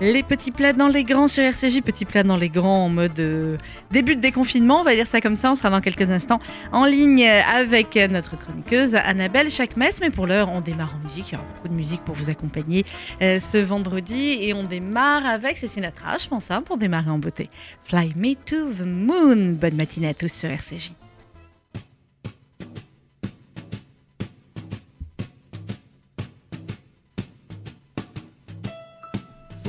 [0.00, 3.18] Les petits plats dans les grands sur RCJ, petits plats dans les grands en mode
[3.18, 3.56] euh,
[3.90, 5.50] début de déconfinement, on va dire ça comme ça.
[5.50, 6.38] On sera dans quelques instants
[6.70, 9.88] en ligne avec notre chroniqueuse Annabelle Chakmes.
[10.02, 11.30] Mais pour l'heure, on démarre en musique.
[11.30, 12.84] Il y aura beaucoup de musique pour vous accompagner
[13.22, 14.36] euh, ce vendredi.
[14.42, 17.48] Et on démarre avec c'est Sinatra, je pense, hein, pour démarrer en beauté.
[17.84, 19.54] Fly Me to the Moon.
[19.58, 20.92] Bonne matinée à tous sur RCJ.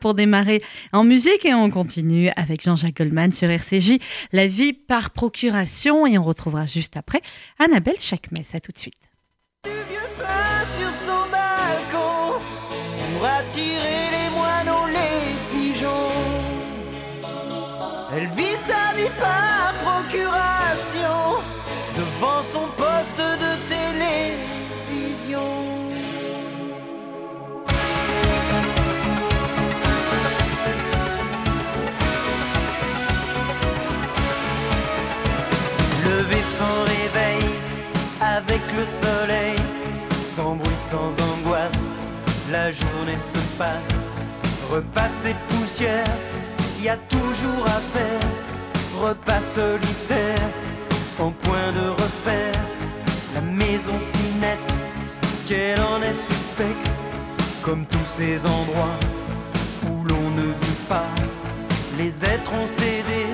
[0.00, 0.62] Pour démarrer
[0.92, 3.98] en musique et on continue avec Jean-Jacques Goldman sur RCJ,
[4.32, 7.22] La vie par procuration et on retrouvera juste après
[7.58, 8.38] Annabelle Chakmes.
[8.52, 8.94] À tout de suite.
[38.50, 39.56] Avec le soleil,
[40.20, 41.92] sans bruit, sans angoisse,
[42.50, 43.94] la journée se passe.
[44.68, 46.04] Repas et poussière,
[46.82, 48.28] y a toujours à faire.
[49.00, 50.48] Repas solitaire,
[51.20, 52.60] en point de repère.
[53.34, 54.74] La maison si nette,
[55.46, 56.90] qu'elle en est suspecte,
[57.62, 58.98] comme tous ces endroits
[59.84, 61.12] où l'on ne vit pas.
[61.96, 63.26] Les êtres ont cédé,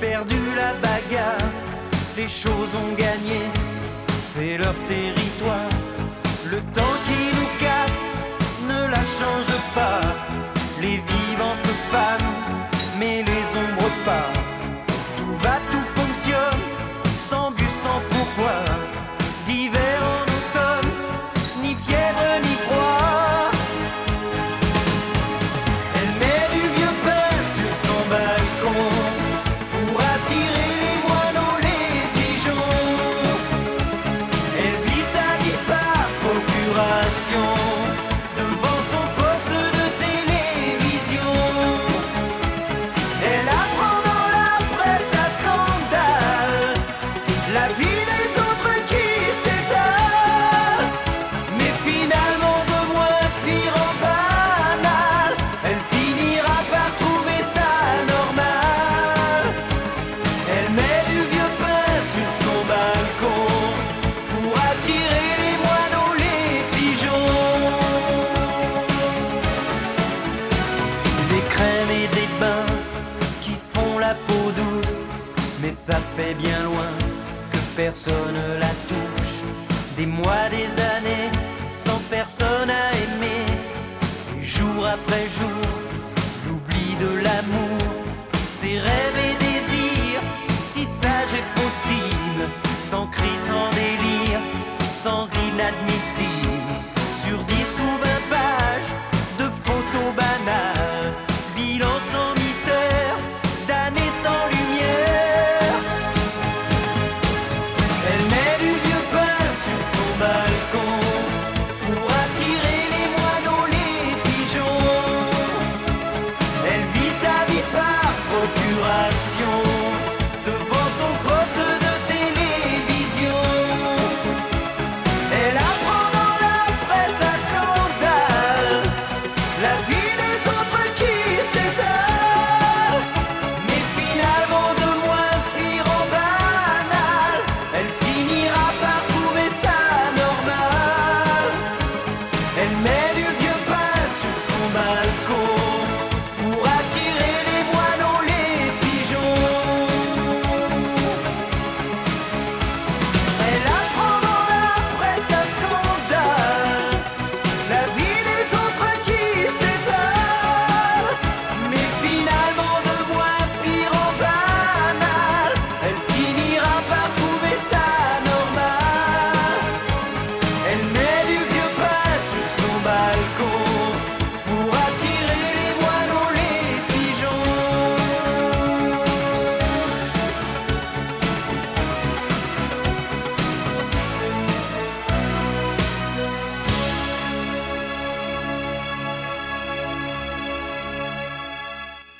[0.00, 1.50] perdu la bagarre,
[2.16, 3.42] les choses ont gagné,
[4.40, 5.68] c'est leur territoire.
[6.46, 8.06] Le temps qui nous casse
[8.70, 10.00] ne la change pas.
[10.80, 12.32] Les vivants se fanent,
[12.98, 14.30] mais les ombres pas.
[15.16, 16.62] Tout va, tout fonctionne,
[17.28, 18.69] sans but, sans pourquoi.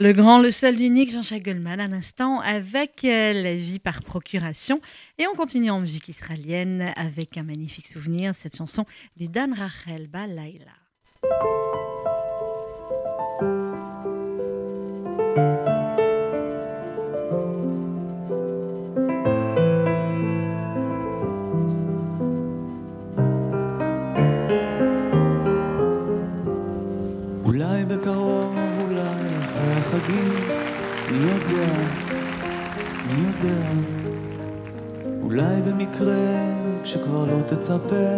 [0.10, 4.82] Le grand, le seul, l'unique Jean-Jacques Goldman à l'instant avec euh, la vie par procuration.
[5.18, 8.86] Et on continue en musique israélienne avec un magnifique souvenir, cette chanson
[9.16, 10.74] des Dan Rachel Balaila.
[27.46, 28.39] אולי בקרוב, אולי
[30.01, 30.29] החגים,
[31.13, 31.73] מי יודע,
[33.07, 33.71] מי יודע.
[35.23, 38.17] אולי במקרה, כשכבר לא תצפה,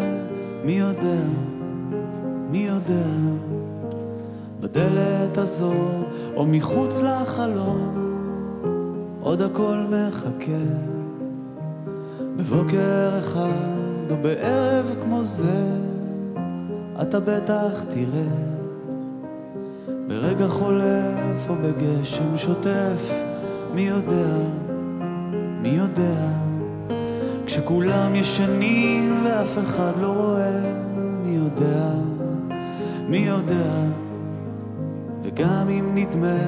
[0.64, 1.22] מי יודע,
[2.50, 3.06] מי יודע.
[4.60, 5.74] בדלת הזו,
[6.36, 7.98] או מחוץ לחלום,
[9.20, 10.64] עוד הכל מחכה.
[12.36, 15.66] בבוקר אחד, או בערב כמו זה,
[17.02, 18.61] אתה בטח תראה.
[20.12, 23.12] ברגע חולף או בגשם שוטף,
[23.74, 24.36] מי יודע,
[25.62, 26.28] מי יודע,
[27.46, 30.60] כשכולם ישנים ואף אחד לא רואה,
[31.22, 31.90] מי יודע,
[33.08, 33.72] מי יודע,
[35.22, 36.38] וגם אם נדמה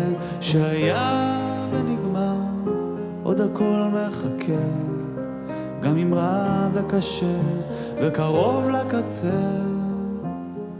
[0.40, 1.38] שהיה
[1.72, 2.36] ונגמר,
[3.22, 4.64] עוד הכל מחכה,
[5.80, 7.40] גם אם רע וקשה
[8.02, 9.40] וקרוב לקצה,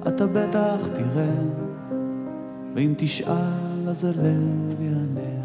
[0.08, 1.63] אתה בטח תראה.
[2.75, 5.45] ואם תשאל אז הלב יענה.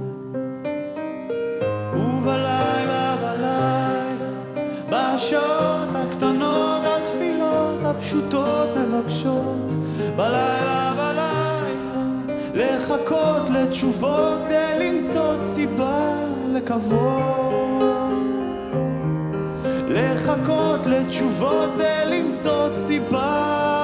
[1.95, 4.15] ובלילה, בלילה,
[4.89, 9.73] בשעות הקטנות, התפילות הפשוטות מבקשות,
[10.15, 12.13] בלילה, בלילה,
[12.53, 14.41] לחכות לתשובות
[14.79, 16.15] למצוא סיבה
[16.53, 17.39] לקוות.
[19.87, 21.69] לחכות לתשובות
[22.05, 23.78] למצוא סיבה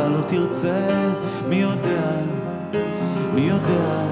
[0.00, 1.10] שבכלל לא תרצה,
[1.48, 2.10] מי יודע,
[3.34, 4.04] מי יודע,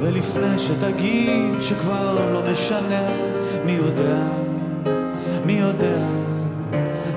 [0.00, 3.08] ולפני שתגיד שכבר לא משנה,
[3.64, 4.22] מי יודע,
[5.46, 6.06] מי יודע,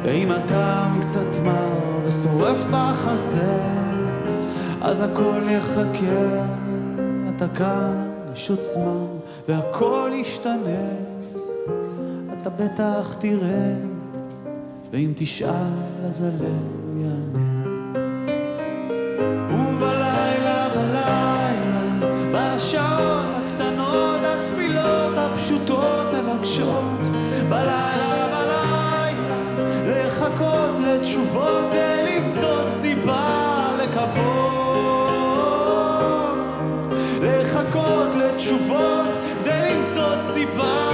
[0.03, 3.59] ואם הטעם קצת מר ושורף בחזה,
[4.81, 6.45] אז הכל יחכה,
[7.35, 9.05] אתה כאן, יש עוצמה,
[9.47, 10.89] והכל ישתנה,
[12.41, 13.73] אתה בטח תראה.
[14.91, 15.49] ואם תשאל
[16.07, 16.76] אז הלב
[25.47, 27.07] פשוטות מבקשות.
[27.49, 29.11] בלילה בלילה
[29.87, 34.67] לחכות לתשובות ולמצוא סיבה לקוות
[37.21, 39.07] לחכות לתשובות
[39.43, 40.86] כדי למצוא סיבה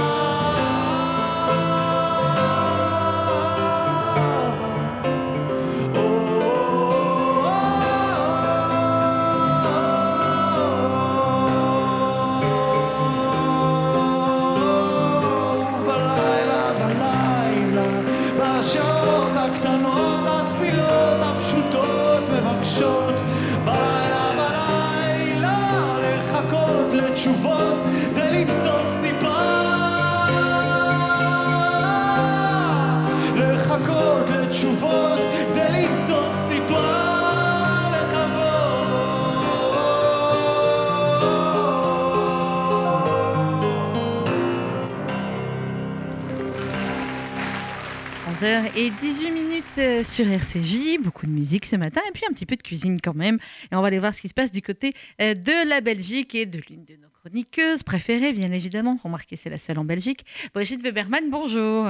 [48.44, 51.02] 20h18 minutes euh, sur RCJ.
[51.02, 53.38] Beaucoup de musique ce matin et puis un petit peu de cuisine quand même.
[53.72, 56.34] Et on va aller voir ce qui se passe du côté euh, de la Belgique
[56.34, 58.98] et de l'une de nos chroniqueuses préférées, bien évidemment.
[59.02, 60.26] Remarquez, c'est la seule en Belgique.
[60.52, 61.86] Brigitte Weberman, bonjour.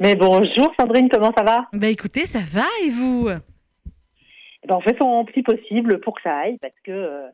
[0.00, 1.68] Mais bonjour Sandrine, comment ça va?
[1.72, 3.28] Bah écoutez, ça va et vous?
[3.28, 7.28] Eh ben, On fait son petit possible pour que ça aille parce que, euh,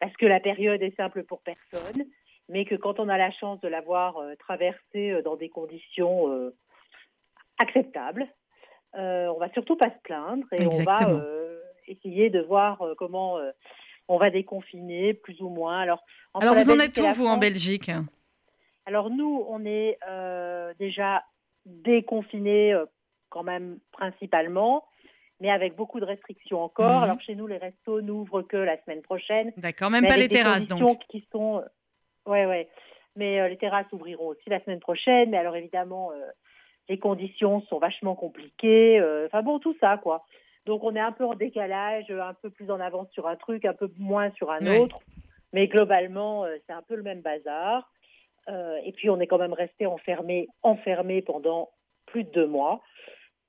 [0.00, 2.04] parce que la période est simple pour personne.
[2.48, 6.50] Mais que quand on a la chance de l'avoir traversée dans des conditions
[7.58, 8.26] acceptables,
[8.96, 12.94] euh, on va surtout pas se plaindre et on va euh, essayer de voir euh,
[12.96, 13.50] comment euh,
[14.08, 15.80] on va déconfiner, plus ou moins.
[15.80, 17.90] Alors, Alors vous en êtes où vous en Belgique?
[18.86, 19.98] Alors nous, on est
[20.78, 21.24] déjà
[21.64, 22.74] déconfinés
[23.30, 24.84] quand même principalement,
[25.40, 26.98] mais avec beaucoup de restrictions encore.
[26.98, 27.04] Mhm.
[27.04, 29.52] Alors chez nous, les restos n'ouvrent que la semaine prochaine.
[29.56, 31.00] D'accord, même mais pas les terrasses donc.
[31.08, 31.62] qui sont,
[32.26, 32.68] ouais, ouais.
[33.16, 35.30] Mais euh, les terrasses ouvriront aussi la semaine prochaine.
[35.30, 36.30] Mais alors évidemment, euh,
[36.88, 38.98] les conditions sont vachement compliquées.
[39.00, 40.24] euh, Enfin bon, tout ça quoi.
[40.66, 43.36] Donc on est un peu en décalage, euh, un peu plus en avance sur un
[43.36, 44.78] truc, un peu moins sur un Ouais.
[44.78, 44.98] autre.
[45.52, 47.90] Mais globalement, euh, c'est un peu le même bazar.
[48.48, 51.70] Euh, et puis on est quand même resté enfermé, enfermé pendant
[52.06, 52.82] plus de deux mois.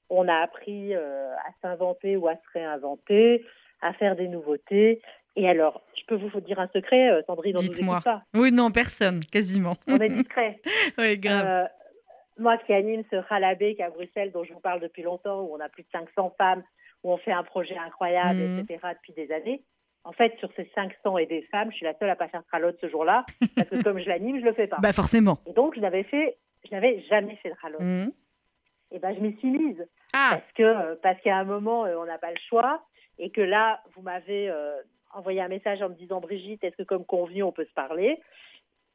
[0.10, 3.44] On a appris euh, à s'inventer ou à se réinventer,
[3.82, 5.01] à faire des nouveautés.
[5.36, 7.96] Et alors, je peux vous dire un secret, Sandrine, on nous Dites-moi.
[7.96, 8.24] écoute pas.
[8.34, 9.75] Oui, non, personne, quasiment.
[9.88, 10.62] On est discret.
[10.98, 11.46] oui, grave.
[11.46, 11.65] Euh,
[12.38, 15.60] moi qui anime ce Ralabé à Bruxelles dont je vous parle depuis longtemps, où on
[15.60, 16.63] a plus de 500 femmes,
[17.04, 18.60] où on fait un projet incroyable, Mhm.
[18.68, 19.63] etc., depuis des années.
[20.04, 22.44] En fait, sur ces 500 et des femmes, je suis la seule à pas faire
[22.46, 23.25] tralote ce jour-là,
[23.56, 24.77] parce que comme je l'anime, je le fais pas.
[24.82, 25.38] Bah forcément.
[25.48, 27.82] Et donc, je n'avais fait, je n'avais jamais fait de tralote.
[27.82, 28.12] Mhm.
[28.92, 31.96] Et ben, je m'y suis mise Ah, parce que euh, parce qu'à un moment, euh,
[31.98, 32.84] on n'a pas le choix,
[33.18, 34.75] et que là, vous m'avez euh,
[35.13, 38.22] envoyé un message en me disant Brigitte, est-ce que comme convenu, on peut se parler?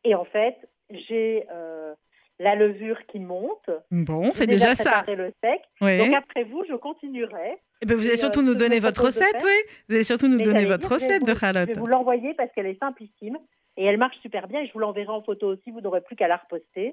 [0.04, 0.56] Et en fait,
[0.90, 1.94] j'ai euh,
[2.40, 3.70] la levure qui monte.
[3.92, 5.02] bon, on fait déjà ça.
[5.02, 5.60] préparé le sec.
[5.80, 5.98] Oui.
[5.98, 7.58] Donc après vous, je continuerai.
[7.82, 10.26] Eh ben, vous allez Et, surtout euh, nous donner votre recette, oui Vous allez surtout
[10.26, 13.38] nous Mais donner votre recette de vous- Je vais vous l'envoyer parce qu'elle est simplissime
[13.76, 15.70] et elle marche super bien et je vous l'enverrai en photo aussi.
[15.70, 16.92] Vous n'aurez plus qu'à la reposter.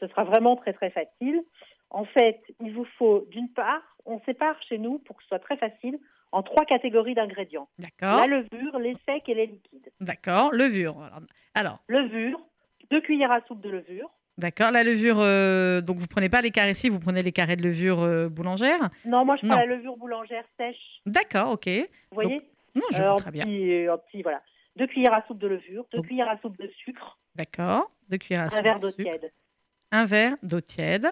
[0.00, 1.42] Ce sera vraiment très très facile.
[1.90, 5.38] En fait, il vous faut d'une part, on sépare chez nous pour que ce soit
[5.38, 5.98] très facile
[6.32, 9.90] en trois catégories d'ingrédients D'accord, la levure, les secs et les liquides.
[10.00, 10.52] d'accord.
[10.52, 10.96] Levure.
[11.02, 11.20] Alors,
[11.54, 12.40] Alors, Levure,
[12.90, 14.10] deux cuillères à soupe de levure.
[14.38, 14.70] D'accord.
[14.70, 17.62] La levure, euh, donc vous prenez pas les carrés ici, vous prenez les carrés de
[17.62, 18.90] levure euh, boulangère.
[19.04, 19.60] Non, moi je prends Non.
[19.60, 20.76] la levure boulangère sèche.
[21.06, 21.66] D'accord, ok.
[21.68, 22.40] Vous voyez
[22.74, 23.44] Non, je Euh, vois en très bien.
[23.44, 24.42] petit, en petit, voilà.
[24.76, 27.90] Deux cuillères à soupe de levure, deux Donc- cuillères à soupe de sucre, D'accord.
[28.08, 29.10] Deux cuillères à un soupe verre de d'eau sucre.
[29.10, 29.32] tiède.
[29.92, 31.08] Un verre d'eau tiède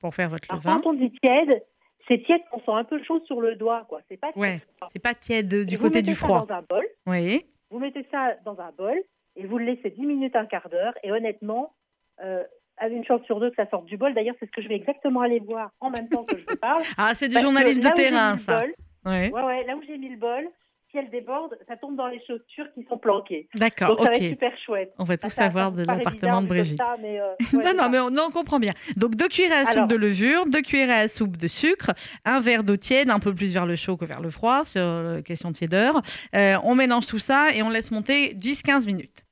[0.00, 0.80] pour faire votre Alors, levain.
[0.80, 1.62] quand on dit tiède,
[2.06, 4.00] c'est tiède qu'on sent un peu chaud sur le doigt, quoi.
[4.08, 4.88] C'est pas Ouais, froid.
[4.92, 6.46] C'est pas tiède euh, Et du vous côté mettez du ça froid.
[6.46, 7.44] Dans un bol, Oui.
[7.70, 8.96] vous mettez ça dans un bol
[9.36, 10.94] et vous le laissez 10 minutes, un quart d'heure.
[11.02, 11.74] Et honnêtement,
[12.22, 12.44] euh,
[12.88, 14.14] une chance sur deux que ça sorte du bol.
[14.14, 16.56] D'ailleurs, c'est ce que je vais exactement aller voir en même temps que je vous
[16.60, 16.82] parle.
[16.96, 18.60] Ah, c'est du journalisme de terrain, ça.
[18.60, 18.74] bol-
[19.06, 19.30] Ouais.
[19.32, 20.48] ouais, ouais, là où j'ai mis le bol,
[20.90, 23.46] si elle déborde, ça tombe dans les chaussures qui sont planquées.
[23.54, 24.22] D'accord, ça va ok.
[24.22, 24.92] être super chouette.
[24.98, 26.78] On va tout ça- ça savoir de l'appartement de Brigitte.
[26.78, 27.88] ça, mais, euh, ouais, non, non, ça.
[27.90, 28.72] mais on, non, on comprend bien.
[28.96, 31.90] Donc, deux cuillères à soupe de levure, deux cuillères à soupe de sucre,
[32.24, 34.80] un verre d'eau tiède, un peu plus vers le chaud que vers le froid, sur
[34.82, 36.00] euh, question tiédeur.
[36.34, 39.24] Euh, on mélange tout ça et on laisse monter 10-15 minutes.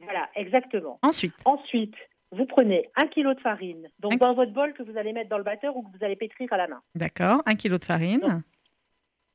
[0.00, 0.98] Voilà, exactement.
[1.02, 1.94] Ensuite, Ensuite,
[2.36, 5.28] vous prenez un kilo de farine, donc Un- dans votre bol que vous allez mettre
[5.30, 6.82] dans le batteur ou que vous allez pétrir à la main.
[6.94, 8.20] d'accord, un kilo de farine.
[8.20, 8.42] Donc,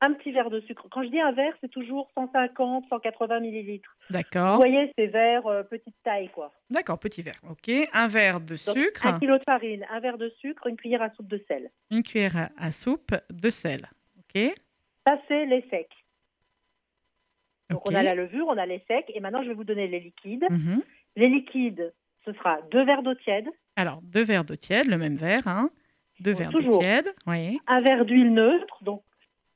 [0.04, 0.88] Un petit verre de sucre.
[0.90, 3.96] Quand je dis un verre, c'est toujours 150, 180 millilitres.
[4.10, 6.52] Vous D'accord, voyez, c'est verre euh, petite taille, quoi.
[6.70, 7.40] d'accord, petit verre.
[7.48, 10.76] Ok, un verre de Donc, sucre, un kilo de farine, un verre de sucre, une
[10.76, 11.70] cuillère à soupe de sel.
[11.92, 13.86] une cuillère à, soupe de sel.
[14.18, 14.52] Ok,
[15.06, 15.88] Ça, c'est les secs.
[17.70, 19.86] Donc, on a la levure, on a les secs, et maintenant, je vais vous donner
[19.86, 20.46] les liquides.
[20.50, 20.82] Mhm.
[21.16, 21.92] Les liquides,
[22.24, 25.70] ce sera deux verres d'eau tiède, Alors, deux verres d'eau tiède, le même verre, hein.
[26.20, 27.58] Deux verres d'eau tiède, oui.
[27.66, 29.02] un verre d'huile neutre, donc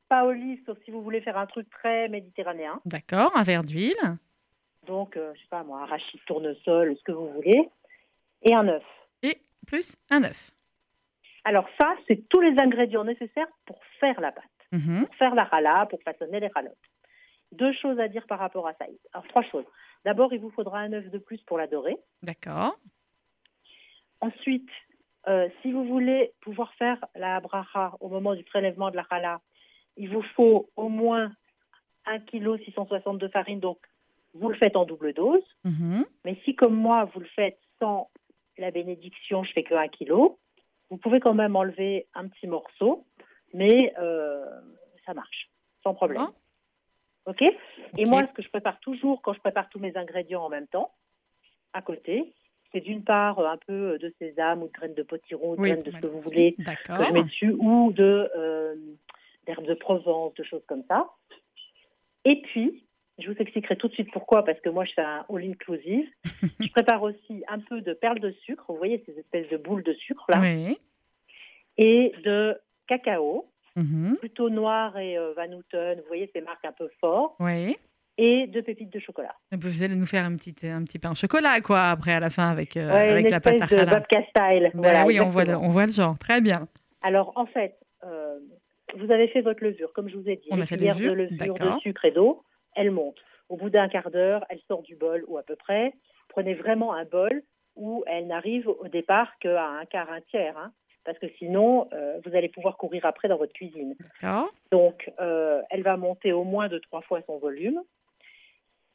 [0.08, 2.80] pas olive, sauf si vous voulez faire un truc très méditerranéen.
[2.84, 3.94] D'accord, un verre d'huile.
[4.86, 7.68] Donc, euh, je sais pas moi, arachide, tournesol, ce que vous voulez.
[8.42, 8.84] et un œuf.
[9.66, 10.52] Plus un œuf.
[11.44, 15.06] Alors ça, c'est tous les ingrédients nécessaires pour faire la pâte, Mhm.
[15.06, 16.76] pour faire la challah, pour façonner les chalotes.
[17.52, 18.86] Deux choses à dire par rapport à ça.
[19.12, 19.64] Alors trois choses.
[20.04, 21.96] D'abord, il vous faudra un œuf de plus pour la dorer.
[22.22, 22.78] D'accord.
[24.20, 24.68] Ensuite,
[25.28, 29.40] euh, si vous voulez pouvoir faire la bracha au moment du prélèvement de la challah,
[29.96, 31.32] il vous faut au moins
[32.06, 33.78] 1 kg 660 de farine, donc
[34.34, 35.42] vous le faites en double dose.
[35.64, 36.04] Mhm.
[36.24, 38.10] Mais si comme moi, vous le faites sans
[38.58, 40.12] la bénédiction, je fais que 1 kg,
[40.90, 43.04] vous pouvez quand même enlever un petit morceau,
[43.52, 44.44] mais euh,
[45.04, 45.50] ça marche,
[45.82, 46.28] sans problème.
[47.26, 47.42] OK
[47.98, 50.68] Et moi, ce que je prépare toujours quand je prépare tous mes ingrédients en même
[50.68, 50.92] temps,
[51.72, 52.32] à côté,
[52.72, 55.70] c'est d'une part euh, un peu de sésame ou de graines de potiron, de Oui,
[55.70, 56.64] graines de ce que vous voulez que
[57.04, 58.74] je mets dessus, ou de euh,
[59.46, 61.10] d'herbes de Provence, de choses comme ça.
[62.24, 62.84] Et puis,
[63.18, 66.08] je vous expliquerai tout de suite pourquoi, parce que moi je fais un all-inclusive.
[66.60, 69.82] je prépare aussi un peu de perles de sucre, vous voyez ces espèces de boules
[69.82, 70.78] de sucre là, Oui.
[71.78, 74.16] et de cacao, Mhm.
[74.18, 77.76] plutôt noir et euh, Van Houten, vous voyez ces marques un peu fortes, Oui.
[78.18, 79.34] et de pépites de chocolat.
[79.52, 82.20] Et Vous allez nous faire un petit, un petit pain au chocolat, quoi, après, à
[82.20, 84.70] la fin, avec, euh, Ouais, avec une la pâte de babka style.
[84.72, 86.18] Ben Voilà, oui, on voit, le, on voit le genre.
[86.18, 86.66] Très bien.
[87.02, 88.38] Alors, en fait, euh,
[88.96, 90.48] vous avez fait votre levure, comme je vous ai dit.
[90.50, 92.42] On a fait cuillères de levure, levure, de sucre et d'eau,
[92.74, 93.18] elle monte.
[93.48, 95.92] Au bout d'un quart d'heure, elle sort du bol, ou à peu près.
[96.28, 97.42] Prenez vraiment un bol
[97.76, 100.56] où elle n'arrive au départ qu'à un quart, un tiers.
[100.56, 100.72] hein,
[101.06, 103.94] parce que sinon, euh, vous allez pouvoir courir après dans votre cuisine.
[104.72, 107.80] Donc, euh, elle va monter au moins de trois fois son volume.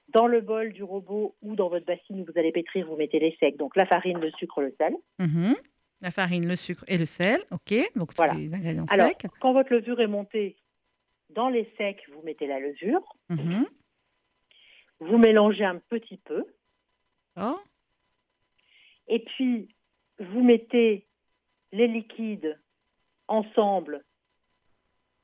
[0.09, 3.19] Dans le bol du robot ou dans votre bassine où vous allez pétrir, vous mettez
[3.19, 4.93] les secs, donc la farine, le sucre, le sel.
[5.19, 5.55] Mhm.
[6.01, 7.39] La farine, le sucre et le sel.
[7.51, 7.73] OK.
[7.95, 8.33] Donc, tous Voilà.
[8.33, 9.27] les ingrédients Alors, secs.
[9.39, 10.57] quand votre levure est montée,
[11.29, 13.01] dans les secs, vous mettez la levure.
[13.29, 13.65] Mhm.
[14.99, 16.45] Vous mélangez un petit peu.
[19.07, 19.69] Et puis,
[20.19, 21.05] vous mettez
[21.71, 22.59] les liquides
[23.27, 24.03] ensemble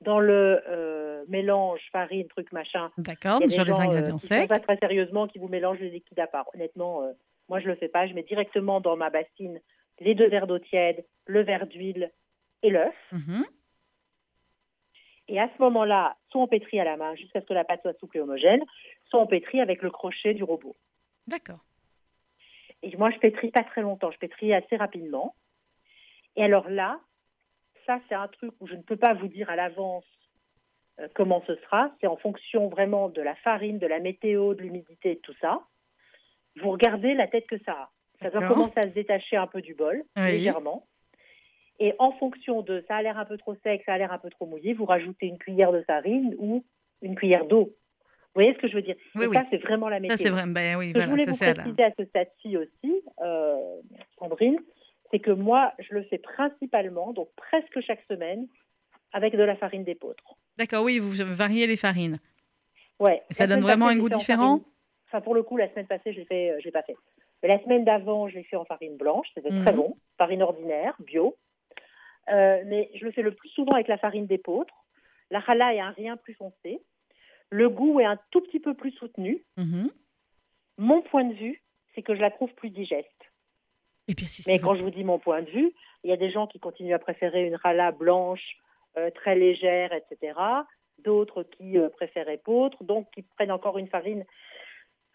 [0.02, 2.92] dans le euh, mélange farine, truc, machin.
[2.98, 3.38] D'accord.
[3.38, 4.48] Sur des les gens, euh, ingrédients secs.
[4.48, 6.46] ça très sérieusement, qui vous mélangent les liquides à part.
[6.54, 7.12] Honnêtement, euh,
[7.50, 8.08] moi, je le fais pas.
[8.08, 9.60] Je mets directement dans ma bassine
[10.00, 12.12] les deux verres d'eau tiède, le verre d'huile
[12.62, 12.96] et l'œuf.
[13.12, 13.46] Mhm.
[15.30, 17.82] Et à ce moment-là, soit on pétrit à la main jusqu'à ce que la pâte
[17.82, 18.64] soit souple et homogène,
[19.10, 20.76] soit on pétrit avec le crochet du robot.
[21.26, 21.60] D'accord.
[22.84, 25.36] Et moi, je pétris pas très longtemps, je pétris assez rapidement.
[26.38, 27.00] Et alors là,
[27.86, 30.06] ça, c'est un truc où je ne peux pas vous dire à l'avance
[31.00, 31.92] euh, comment ce sera.
[32.00, 35.62] C'est en fonction vraiment de la farine, de la météo, de l'humidité, de tout ça.
[36.62, 37.90] Vous regardez la tête que ça a.
[38.22, 40.32] Ça doit commencer à se détacher un peu du bol, Oui.
[40.32, 40.88] légèrement.
[41.80, 44.18] Et en fonction de ça a l'air un peu trop sec, ça a l'air un
[44.18, 46.66] peu trop mouillé, vous rajoutez une cuillère de farine ou
[47.04, 47.66] une cuillère d'eau.
[48.34, 48.96] Vous voyez ce que je veux dire?
[49.14, 49.36] Oui, Et oui.
[49.38, 50.18] ça, c'est vraiment la météo.
[50.18, 50.44] Ça, c'est vrai.
[50.48, 51.12] Ben oui, Ce que je voilà.
[51.24, 53.82] voulais Ça, vous préciser à ce stade-ci aussi, euh,
[54.18, 54.58] Sandrine,
[55.12, 58.48] c'est que moi, je le fais principalement, donc presque chaque semaine,
[59.14, 60.24] avec de la farine d'épeautre.
[60.58, 62.20] D'accord, oui, vous variez les farines.
[63.00, 63.22] Ouais.
[63.32, 64.62] Ça donne vraiment un goût différent
[65.08, 66.96] Enfin, pour le coup, la semaine passée, je fait, euh, l'ai pas fait.
[67.42, 69.76] Mais la semaine d'avant, je l'ai fait en farine blanche, c'était très Mhm.
[69.78, 71.38] bon, farine ordinaire, bio.
[72.30, 74.74] Euh, mais je le fais le plus souvent avec la farine d'épeautre.
[75.32, 76.82] La challah est un rien plus foncé.
[77.50, 79.46] Le goût est un tout petit peu plus soutenu.
[79.56, 79.90] Mhm.
[80.78, 81.62] Mon point de vue,
[81.96, 83.17] c'est que je la trouve plus digeste.
[84.08, 85.72] Et puis, si Mais quand je vous dis mon point de vue,
[86.04, 88.58] il y a des gens qui continuent à préférer une rala blanche,
[88.98, 90.40] euh, très légère, etc.
[91.04, 94.26] D'autres qui euh, préfèrent épeautre, donc qui prennent encore une farine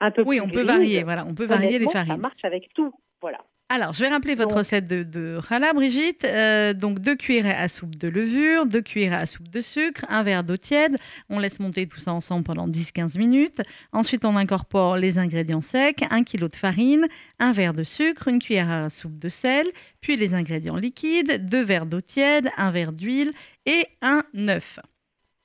[0.00, 2.20] un peu Oui, plus on peut varier, voilà, on peut varier les Honnêtement, Ça farines.
[2.20, 2.92] marche avec tout.
[3.20, 3.38] Voilà.
[3.74, 5.38] Alors, je vais rappeler votre recette de, de
[5.74, 6.26] Brigitte.
[6.26, 10.22] Euh, donc, deux cuillerées à soupe de levure, deux cuillerées à soupe de sucre, un
[10.22, 10.98] verre d'eau tiède.
[11.30, 13.62] On laisse monter tout ça ensemble pendant 10-15 minutes.
[13.92, 17.08] Ensuite, on incorpore les ingrédients secs, un kilo de farine,
[17.38, 19.66] un verre de sucre, une cuillère à soupe de sel,
[20.02, 23.32] puis les ingrédients liquides, deux verres d'eau tiède, un verre d'huile
[23.64, 24.80] et un œuf.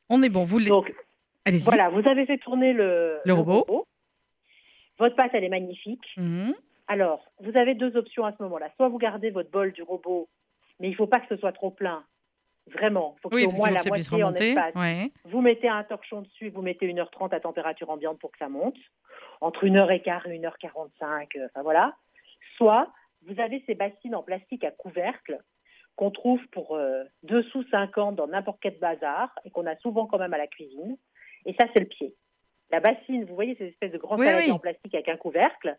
[0.10, 0.68] On est bon, vous les...
[0.68, 0.94] Donc
[1.46, 1.64] Allez-y.
[1.64, 3.88] voilà, vous avez fait tourner le, Le robot.
[5.00, 6.04] Votre pâte, elle est magnifique.
[6.18, 6.54] Mhm.
[6.88, 8.70] Alors, vous avez deux options à ce moment-là.
[8.76, 10.30] Soit vous gardez votre bol du robot,
[10.80, 12.04] mais il ne faut pas que ce soit trop plein.
[12.68, 13.16] Vraiment.
[13.18, 14.76] Il faut que Oui, au moins la moitié en espace.
[14.76, 15.12] Ouais.
[15.26, 18.78] Vous mettez un torchon dessus, vous mettez 1h30 à température ambiante pour que ça monte,
[19.42, 21.96] entre 1h15 et 1h45, euh, enfin voilà.
[22.58, 22.92] Soit
[23.26, 25.40] vous avez ces bassines en plastique à couvercle
[25.96, 30.06] qu'on trouve pour euh, 2 sous 50 dans n'importe quel bazar et qu'on a souvent
[30.06, 30.98] quand même à la cuisine.
[31.46, 32.16] Et ça, c'est le pied.
[32.70, 34.52] La bassine, vous voyez ces espèces de grands oui.
[34.52, 35.78] en plastique avec un couvercle.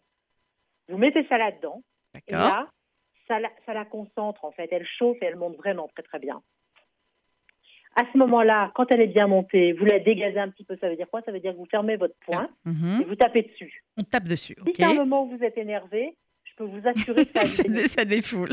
[0.88, 1.82] Vous mettez ça là-dedans.
[2.26, 2.68] Et là,
[3.26, 4.68] ça la, ça la concentre en fait.
[4.72, 6.42] Elle chauffe et elle monte vraiment très très bien.
[7.96, 10.76] À ce moment-là, quand elle est bien montée, vous la dégazez un petit peu.
[10.80, 11.20] Ça veut dire quoi?
[11.22, 13.00] Ça veut dire que vous fermez votre poing Mhm.
[13.02, 13.82] et vous tapez dessus.
[13.96, 14.54] On tape dessus.
[14.54, 14.74] Si Ok.
[14.76, 17.82] c'est un moment où vous êtes énervé, je peux vous assurer que ça ça, bénéfice.
[17.82, 18.50] dé- ça défoule.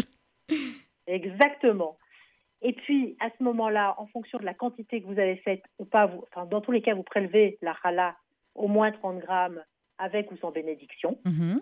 [1.07, 1.97] Exactement.
[2.61, 5.85] Et puis, à ce moment-là, en fonction de la quantité que vous avez faite ou
[5.85, 8.15] pas, vous, enfin, dans tous les cas, vous prélevez la challah
[8.55, 9.63] au moins 30 grammes
[9.99, 11.19] avec ou sans bénédiction.
[11.25, 11.61] Mhm.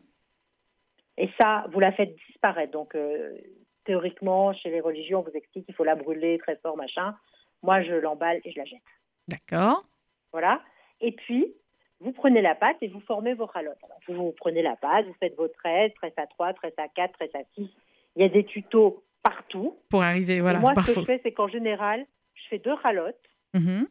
[1.17, 2.71] Et ça, vous la faites disparaître.
[2.71, 3.37] Donc, euh,
[3.85, 7.15] théoriquement, chez les religions, on vous explique qu'il faut la brûler très fort, machin.
[7.61, 8.79] Moi, je l'emballe et je la jette.
[9.27, 9.83] D'accord.
[10.31, 10.61] Voilà.
[11.01, 11.53] Et puis,
[11.99, 13.77] vous prenez la pâte et vous formez vos ralottes.
[13.83, 16.87] Alors, vous, vous prenez la pâte, vous faites vos tresses, tresse à 3, tresse à
[16.87, 17.69] 4, tresse à 6.
[18.15, 19.77] Il y a des tutos partout.
[19.89, 22.73] Pour arriver, voilà, et moi, ce que je fais, c'est qu'en général, je fais deux
[22.73, 23.15] ralottes
[23.53, 23.87] Mhm.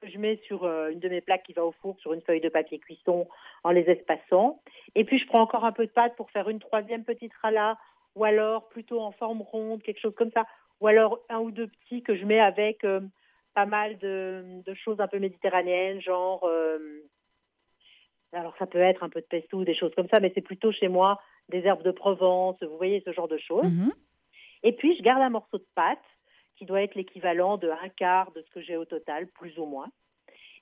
[0.00, 2.20] Que je mets sur euh, une de mes plaques qui va au four sur une
[2.22, 3.28] feuille de papier cuisson
[3.64, 4.60] en les espaçant.
[4.94, 7.78] Et puis je prends encore un peu de pâte pour faire une troisième petite rala,
[8.14, 10.46] ou alors plutôt en forme ronde, quelque chose comme ça,
[10.80, 13.00] ou alors un ou deux petits que je mets avec euh,
[13.54, 16.78] pas mal de, de choses un peu méditerranéennes, genre euh,
[18.32, 20.42] alors ça peut être un peu de pesto ou des choses comme ça, mais c'est
[20.42, 23.64] plutôt chez moi des herbes de Provence, vous voyez ce genre de choses.
[23.64, 23.92] Mhm.
[24.62, 25.98] Et puis, je garde un morceau de pâte
[26.58, 29.64] qui doit être l'équivalent de un quart de ce que j'ai au total, plus ou
[29.66, 29.88] moins.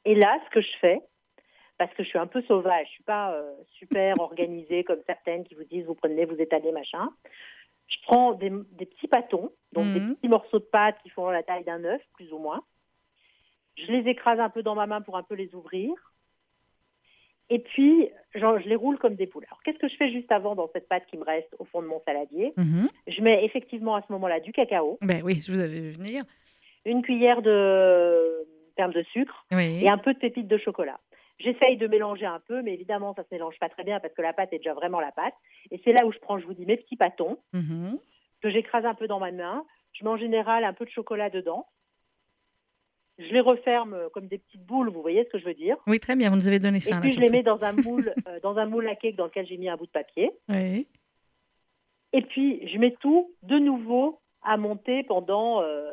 [0.05, 1.01] Et là, ce que je fais,
[1.79, 5.45] parce que je suis un peu sauvage, je suis pas euh, super organisée comme certaines
[5.45, 7.09] qui vous disent vous prenez, vous étalez, machin.
[7.89, 10.17] Je prends des, des petits pâtons, donc des Mhm.
[10.17, 12.63] petits morceaux de pâte qui font la taille d'un œuf, plus ou moins.
[13.77, 15.93] Je les écrase un peu dans ma main pour un peu les ouvrir.
[17.51, 19.45] Et puis, je les roule comme des poules.
[19.49, 21.81] Alors, qu'est-ce que je fais juste avant dans cette pâte qui me reste au fond
[21.81, 22.53] de mon saladier?
[22.57, 22.89] Mhm.
[23.07, 26.23] Je mets effectivement à ce moment-là du cacao, Ben oui, je vous avais vu venir.
[26.85, 29.81] une cuillère de perles de sucre Oui.
[29.85, 30.99] et un peu de pépites de chocolat.
[31.39, 34.23] J'essaye de mélanger un peu, mais évidemment, ça se mélange pas très bien parce que
[34.23, 35.35] la pâte est déjà vraiment la pâte.
[35.71, 37.99] Et c'est là où je prends, je vous dis, mes petits pâtons Mhm.
[38.43, 39.65] que j'écrase un peu dans ma main.
[39.93, 41.67] Je mets en général un peu de chocolat dedans.
[43.19, 45.77] Je les referme euh, comme des petites boules, vous voyez ce que je veux dire.
[45.87, 46.97] Oui, très bien, vous nous avez donné Et faim.
[46.97, 49.25] là, puis je les mets dans un moule, euh, dans un moule à cake dans
[49.25, 50.31] lequel j'ai mis un bout de papier.
[50.49, 50.87] Oui.
[52.13, 55.91] Et puis je mets tout de nouveau à monter pendant euh,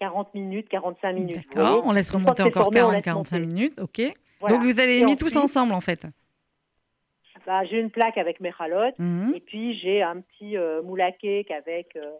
[0.00, 1.48] 40 minutes, 45 minutes.
[1.54, 3.40] D'accord, on laisse remonter encore formé, on laisse 40-45 monter.
[3.40, 4.00] minutes, ok.
[4.40, 4.56] Voilà.
[4.56, 6.06] Donc vous avez Et mis tous ensuite- ensemble en fait.
[7.46, 9.32] Bah, j'ai une plaque avec mes ralottes Mhm.
[9.34, 12.12] et puis j'ai un petit euh, moule à cake avec euh,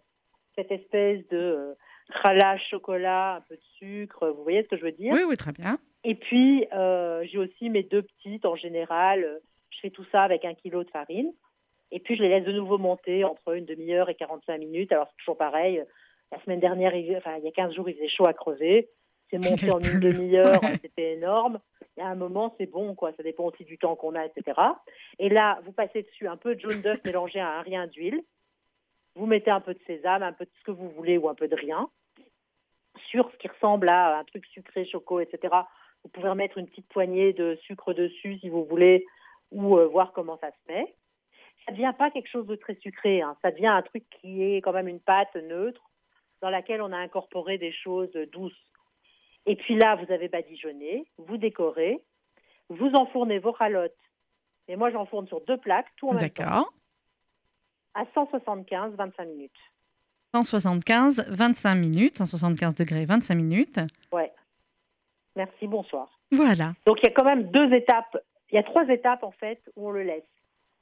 [0.56, 1.76] cette espèce de
[2.22, 5.12] challah chocolat, un peu de sucre, vous voyez ce que je veux dire?
[5.14, 5.78] Oui, oui, très bien.
[6.04, 9.22] Et puis euh, j'ai aussi mes deux petites en général.
[9.24, 9.38] euh,
[9.70, 11.32] Je fais tout ça avec un kilo de farine
[11.90, 14.92] et puis je les laisse de nouveau monter entre une demi-heure et 45 minutes.
[14.92, 15.78] Alors c'est toujours pareil.
[15.80, 15.84] euh,
[16.32, 18.88] La semaine dernière, il, enfin, il y a 15 jours, il faisait chaud à crever.
[19.30, 20.78] C'est monté en une demi-heure, Ouais.
[20.82, 21.60] c'était énorme.
[21.98, 23.12] Y a un moment, c'est bon, quoi.
[23.18, 24.58] Ça dépend aussi du temps qu'on a, etc.
[25.18, 28.22] Et là, vous passez dessus un peu de jaune d'œuf mélangé à un rien d'huile.
[29.14, 31.34] Vous mettez un peu de sésame, un peu de ce que vous voulez ou un
[31.34, 31.88] peu de rien.
[33.12, 35.54] Sur ce qui ressemble à un truc sucré, choco, etc.
[36.02, 39.04] Vous pouvez remettre une petite poignée de sucre dessus si vous voulez
[39.52, 40.96] ou euh, voir comment ça se fait.
[41.64, 43.22] Ça ne devient pas quelque chose de très sucré.
[43.22, 43.36] hein.
[43.42, 45.90] Ça devient un truc qui est quand même une pâte neutre
[46.40, 48.72] dans laquelle on a incorporé des choses douces.
[49.46, 52.02] Et puis là, vous avez badigeonné, vous décorez,
[52.68, 53.92] vous enfournez vos ralottes.
[54.68, 56.72] Et moi, j'enfourne sur deux plaques, tout en même temps, D'accord.
[57.94, 59.52] à 175, 25 minutes.
[60.34, 62.16] 175, 25 minutes.
[62.16, 63.80] 175 degrés, 25 minutes.
[64.12, 64.32] Ouais.
[65.36, 66.18] Merci, bonsoir.
[66.30, 66.72] Voilà.
[66.86, 68.16] Donc il y a quand même deux étapes,
[68.50, 70.24] il y a trois étapes en fait où on le laisse.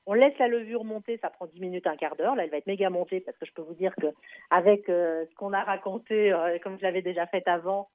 [0.06, 2.34] On laisse la levure monter, ça prend 10 minutes, un quart d'heure.
[2.34, 4.06] Là, elle va être méga montée parce que je peux vous dire que
[4.50, 7.88] avec euh, ce qu'on a raconté, euh, comme je l'avais déjà fait avant,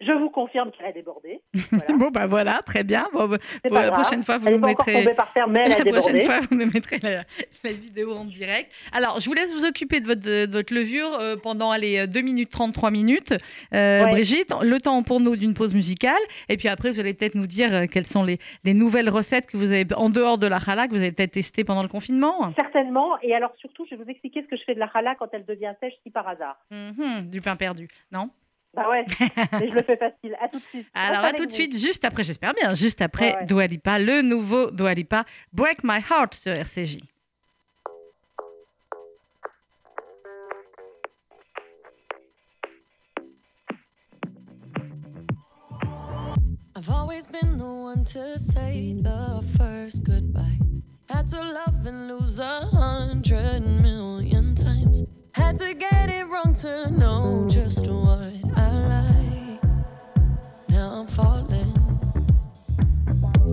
[0.00, 1.40] je vous confirme qu'elle a débordé.
[1.72, 1.96] Voilà.
[1.96, 3.06] Bon, bah voilà, très bien.
[3.12, 5.78] Bon, bah, pas la prochaine fois, vous nous mettrez- tombée par terre, mais elle a
[5.84, 7.24] la prochaine fois, vous nous mettrez la,
[7.64, 8.70] la vidéo en direct.
[8.92, 12.20] Alors, je vous laisse vous occuper de votre, de votre levure euh, pendant allez, 2
[12.20, 13.32] minutes 33 minutes.
[13.74, 14.10] Euh, Ouais.
[14.12, 16.14] Brigitte, le temps pour nous d'une pause musicale.
[16.48, 19.46] Et puis après, vous allez peut-être nous dire euh, quelles sont les, les nouvelles recettes
[19.46, 21.88] que vous avez, en dehors de la challah, que vous avez peut-être testées pendant le
[21.88, 22.52] confinement.
[22.58, 23.18] Certainement.
[23.22, 25.28] Et alors surtout, je vais vous expliquer ce que je fais de la challah quand
[25.32, 26.56] elle devient sèche, si par hasard.
[26.70, 28.30] Mhm, du pain perdu, non?
[28.74, 29.04] Bah ouais,
[29.52, 30.36] mais je le fais facile.
[30.40, 30.86] À tout de suite.
[30.94, 33.46] Alors, à tout de suite, juste après, j'espère bien, juste après Ouais, ouais.
[33.46, 36.98] Dua Lipa, le nouveau Dua Lipa, Break My Heart sur RCJ.
[46.76, 50.58] I've always been the one to say the first goodbye.
[51.08, 55.02] Had to love and lose a hundred million times.
[55.34, 58.32] Had to get it wrong to know just what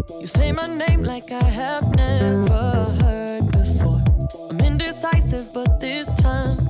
[0.09, 4.01] You say my name like I have never heard before.
[4.49, 6.64] I'm indecisive, but this time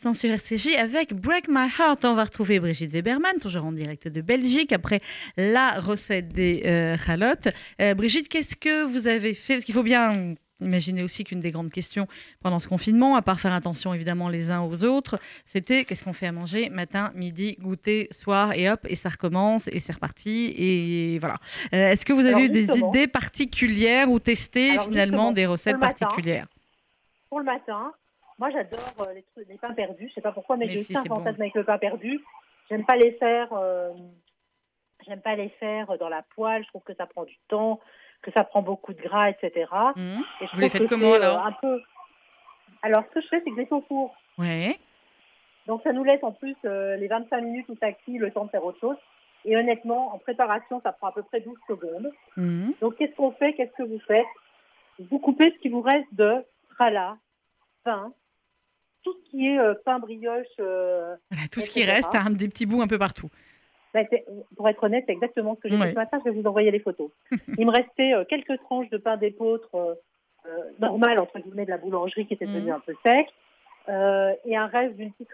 [0.00, 2.04] pas un instant sur RCJ avec Break My Heart.
[2.04, 5.00] On va retrouver Brigitte Weberman, toujours en direct de Belgique, après
[5.36, 6.96] la recette des euh.
[7.80, 9.54] Euh, Brigitte, qu'est-ce que vous avez fait?
[9.54, 12.06] Parce qu'il faut bien imaginer aussi qu'une des grandes questions
[12.40, 16.12] pendant ce confinement, à part faire attention évidemment les uns aux autres, c'était qu'est-ce qu'on
[16.12, 20.52] fait à manger matin, midi, goûter, soir, et hop, et ça recommence, et c'est reparti,
[20.56, 21.36] et voilà.
[21.72, 25.46] Euh, Est-ce que vous avez Alors, eu des idées particulières ou testé Alors, finalement des
[25.46, 26.46] recettes pour le matin, particulières?
[27.30, 27.92] Pour le matin,
[28.38, 30.08] moi j'adore euh, les, trucs- les pains perdus.
[30.08, 31.16] Je sais pas pourquoi, mais, Mais j'ai si, aussi un c'est bon.
[31.16, 32.20] fantasme avec le pain perdu.
[32.70, 33.52] J'aime pas les faire.
[33.52, 33.92] euh,
[35.06, 36.62] J'aime pas les faire dans la poêle.
[36.64, 37.80] Je trouve que ça prend du temps,
[38.22, 39.70] que ça prend beaucoup de gras, etc.
[39.96, 40.22] Mhm.
[40.40, 41.80] Et je Vous les faites que comment, c'est, euh, alors un peu...
[42.82, 44.14] Alors ce que je fais, c'est que je les fais au four.
[44.38, 44.78] Ouais.
[45.66, 48.44] Donc ça nous laisse en plus euh, les 25 minutes où ça cuit, le temps
[48.44, 48.96] de faire autre chose.
[49.44, 52.10] Et honnêtement, en préparation, ça prend à peu près 12 secondes.
[52.36, 52.74] Mhm.
[52.80, 53.54] Donc qu'est-ce qu'on fait?
[53.54, 54.26] Qu'est-ce que vous faites?
[54.98, 56.44] Vous coupez ce qui vous reste de
[56.76, 57.16] trala,
[57.84, 58.12] pain,
[59.12, 60.46] tout ce qui est euh, pain brioche.
[60.60, 63.30] euh, Voilà, tout ce qui reste, un, des petits bouts un peu partout.
[63.94, 64.24] bah, c'est-
[64.56, 65.86] pour être honnête, c'est exactement ce que j'ai Ouais.
[65.86, 66.18] fait ce matin.
[66.24, 67.10] Je vais vous envoyer les photos.
[67.58, 71.78] Il me restait euh, quelques tranches de pain d'épeautre euh, normal, entre guillemets, de la
[71.78, 72.76] boulangerie qui était devenu Mhm.
[72.76, 73.28] un peu sec.
[73.88, 75.30] euh, et un reste d'une petite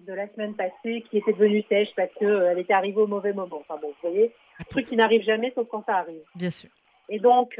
[0.00, 3.60] de la semaine passée qui était devenue sèche parce qu'elle était arrivée au mauvais moment.
[3.66, 6.20] Enfin bon, vous voyez, Ah, truc qui n'arrive jamais sauf quand ça arrive.
[6.34, 6.68] Bien sûr.
[7.08, 7.58] Et donc,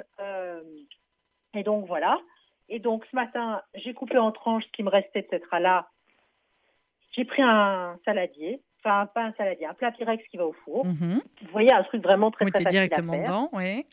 [1.54, 2.20] et donc voilà.
[2.68, 5.88] Et donc ce matin, j'ai coupé en tranches ce qui me restait de cette là
[7.12, 10.84] J'ai pris un saladier, enfin pas un saladier, un plat Pyrex qui va au four.
[10.84, 11.20] Mhm.
[11.42, 13.22] Vous voyez, un truc vraiment très Vous très facile à directement faire.
[13.24, 13.86] dedans, oui.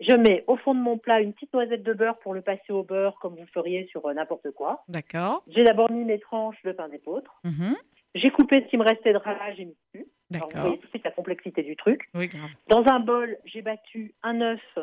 [0.00, 2.72] Je mets au fond de mon plat une petite noisette de beurre pour le passer
[2.72, 4.82] au beurre comme vous feriez sur euh, n'importe quoi.
[4.88, 5.44] D'accord.
[5.48, 7.40] J'ai d'abord mis mes tranches de pain d'épeautre.
[7.44, 7.76] Mhm.
[8.14, 10.06] J'ai coupé ce qui me restait de rala, j'ai mis dessus.
[10.34, 10.60] Alors, vous D'accord.
[10.62, 12.08] voyez tout de suite la complexité du truc.
[12.14, 12.50] Oui, grave.
[12.68, 14.78] Dans un bol, j'ai battu un œuf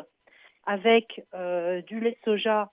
[0.66, 2.70] avec euh, du lait de soja.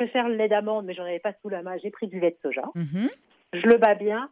[0.00, 1.76] Je préfère le lait d'amande, mais j'en avais pas sous la main.
[1.82, 2.62] J'ai pris du lait de soja.
[2.74, 3.10] Mhm.
[3.52, 4.30] Je le bats bien.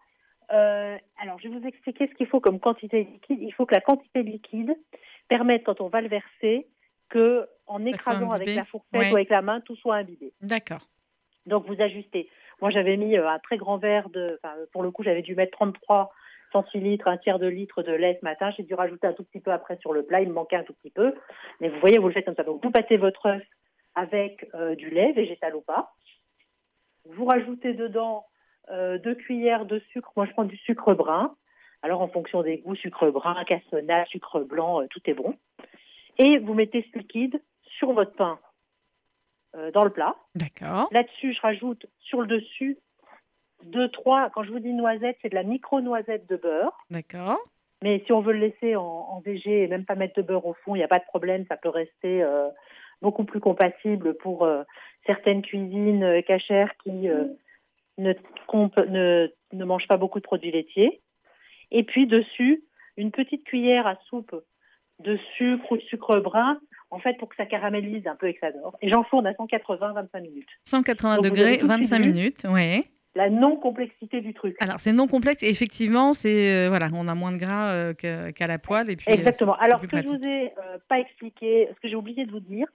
[0.51, 3.43] Euh, alors, je vais vous expliquer ce qu'il faut comme quantité liquide.
[3.43, 4.75] Il faut que la quantité liquide
[5.29, 6.67] permette, quand on va le verser,
[7.11, 9.13] que en écrasant avec la fourchette Ouais.
[9.13, 10.33] ou avec la main, tout soit imbibé.
[10.41, 10.89] D'accord.
[11.45, 12.31] Donc, vous ajustez.
[12.63, 14.39] Moi, j'avais mis euh, un très grand verre de.
[14.43, 16.11] Enfin, pour le coup, j'avais dû mettre 33
[16.51, 18.51] centilitres, un tiers de litre de lait ce matin.
[18.57, 20.23] J'ai dû rajouter un tout petit peu après sur le plat.
[20.23, 21.15] Il me manquait un tout petit peu.
[21.61, 22.43] Mais vous voyez, vous le faites comme ça.
[22.45, 23.43] Donc, vous battez votre œuf
[23.99, 25.93] avec euh, du lait, végétal ou pas.
[27.05, 28.27] Vous rajoutez dedans
[28.71, 30.13] euh, deux cuillères de sucre.
[30.17, 31.35] Moi, je prends du sucre brun.
[31.83, 35.37] Alors, en fonction des goûts, sucre brun, cassonade, sucre blanc, euh, tout est bon.
[36.19, 38.39] Et vous mettez ce liquide sur votre pain
[39.73, 40.15] dans le plat.
[40.35, 40.89] D'accord.
[40.93, 42.79] Là-dessus, je rajoute sur le dessus
[43.65, 44.31] deux, trois.
[44.31, 46.77] Quand je vous dis noisette, c'est de la micro-noisette de beurre.
[46.91, 47.39] D'accord.
[47.83, 50.55] Mais si on veut le laisser en, en et même pas mettre de beurre au
[50.55, 51.47] fond, il n'y a pas de problème.
[51.49, 52.49] Ça peut rester euh,
[53.03, 54.63] beaucoup plus compatible pour euh,
[55.07, 57.25] certaines cuisines euh, cachères qui euh,
[57.99, 58.13] ne,
[58.89, 61.01] ne, ne mangent pas beaucoup de produits laitiers.
[61.71, 62.63] Et puis dessus,
[62.97, 64.35] une petite cuillère à soupe
[65.01, 66.59] de sucre ou de sucre brun,
[66.91, 68.77] en fait, pour que ça caramélise un peu et que ça dort.
[68.83, 70.49] Et j'enfourne à 180, 25 minutes.
[70.65, 72.11] 180 Donc, vous degrés, avez tout de suite 25 vu.
[72.13, 72.85] minutes, ouais.
[73.15, 74.57] La non-complexité du truc.
[74.61, 78.47] Alors c'est non complexe, effectivement, c'est euh, voilà, on a moins de gras euh, qu'à
[78.47, 79.55] la poêle et puis Exactement.
[79.57, 80.21] Alors, ce que je pratique.
[80.21, 80.53] vous ai
[80.89, 82.67] pas expliqué, ce que j'ai oublié de vous dire,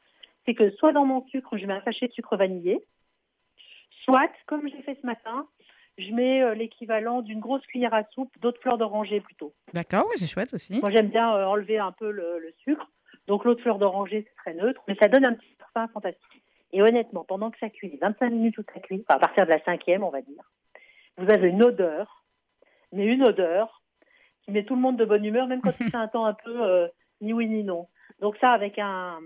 [0.46, 2.84] c'est que soit dans mon sucre, je mets un sachet de sucre vanillé,
[4.04, 5.48] soit, comme j'ai fait ce matin,
[5.98, 9.54] je mets euh, l'équivalent d'une grosse cuillère à soupe d'eau de fleur d'oranger plutôt.
[9.74, 10.80] D'accord, oui, c'est chouette aussi.
[10.80, 12.90] Moi, j'aime bien euh, enlever un peu le, le sucre.
[13.28, 16.44] Donc, l'eau de fleur d'oranger, c'est très neutre, mais ça donne un petit parfum fantastique.
[16.72, 19.52] Et honnêtement, pendant que ça cuit, les 25 minutes où ça cuit, à partir de
[19.52, 20.52] la cinquième, on va dire,
[21.18, 22.26] vous avez une odeur,
[22.92, 23.84] mais une odeur
[24.42, 26.64] qui met tout le monde de bonne humeur, même quand fait un temps un peu
[26.64, 26.88] euh,
[27.22, 27.88] ni oui ni non.
[28.20, 29.20] Donc ça, avec un,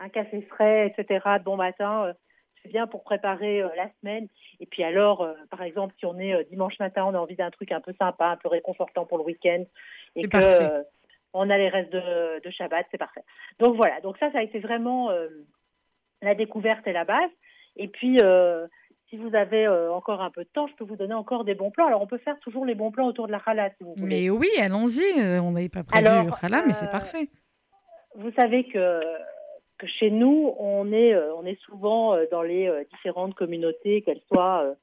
[0.00, 2.12] un café frais, etc., de bon matin, euh,
[2.62, 4.26] c'est bien pour préparer euh, la semaine.
[4.58, 7.50] Et puis alors, euh, par exemple, si on est dimanche matin, on a envie d'un
[7.50, 9.64] truc un peu sympa, un peu réconfortant pour le week-end,
[10.16, 10.84] et que
[11.32, 13.22] on a les restes de, de Shabbat, c'est parfait.
[13.58, 15.28] Donc voilà, donc ça, ça a été vraiment euh,
[16.22, 17.30] la découverte et la base.
[17.76, 18.66] Et puis, euh,
[19.08, 21.54] si vous avez euh, encore un peu de temps, je peux vous donner encore des
[21.54, 21.86] bons plans.
[21.86, 24.22] Alors, on peut faire toujours les bons plans autour de la challah, si vous voulez.
[24.22, 27.28] Mais oui, allons-y, on n'avait pas prévu Alors, le challah, mais c'est parfait.
[28.16, 29.00] Vous savez que,
[29.80, 34.02] que chez nous, on est, euh, on est souvent euh, dans les euh, différentes communautés,
[34.02, 34.74] qu'elles soient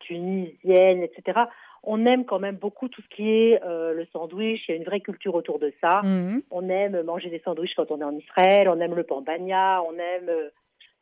[0.00, 1.40] tunisiennes, etc.
[1.82, 4.62] On aime quand même beaucoup tout ce qui est euh, le sandwich.
[4.68, 6.02] Il y a une vraie culture autour de ça.
[6.02, 6.42] Mhm.
[6.50, 8.68] On aime manger des sandwichs quand on est en Israël.
[8.68, 9.82] On aime le pambagna.
[9.84, 10.50] On aime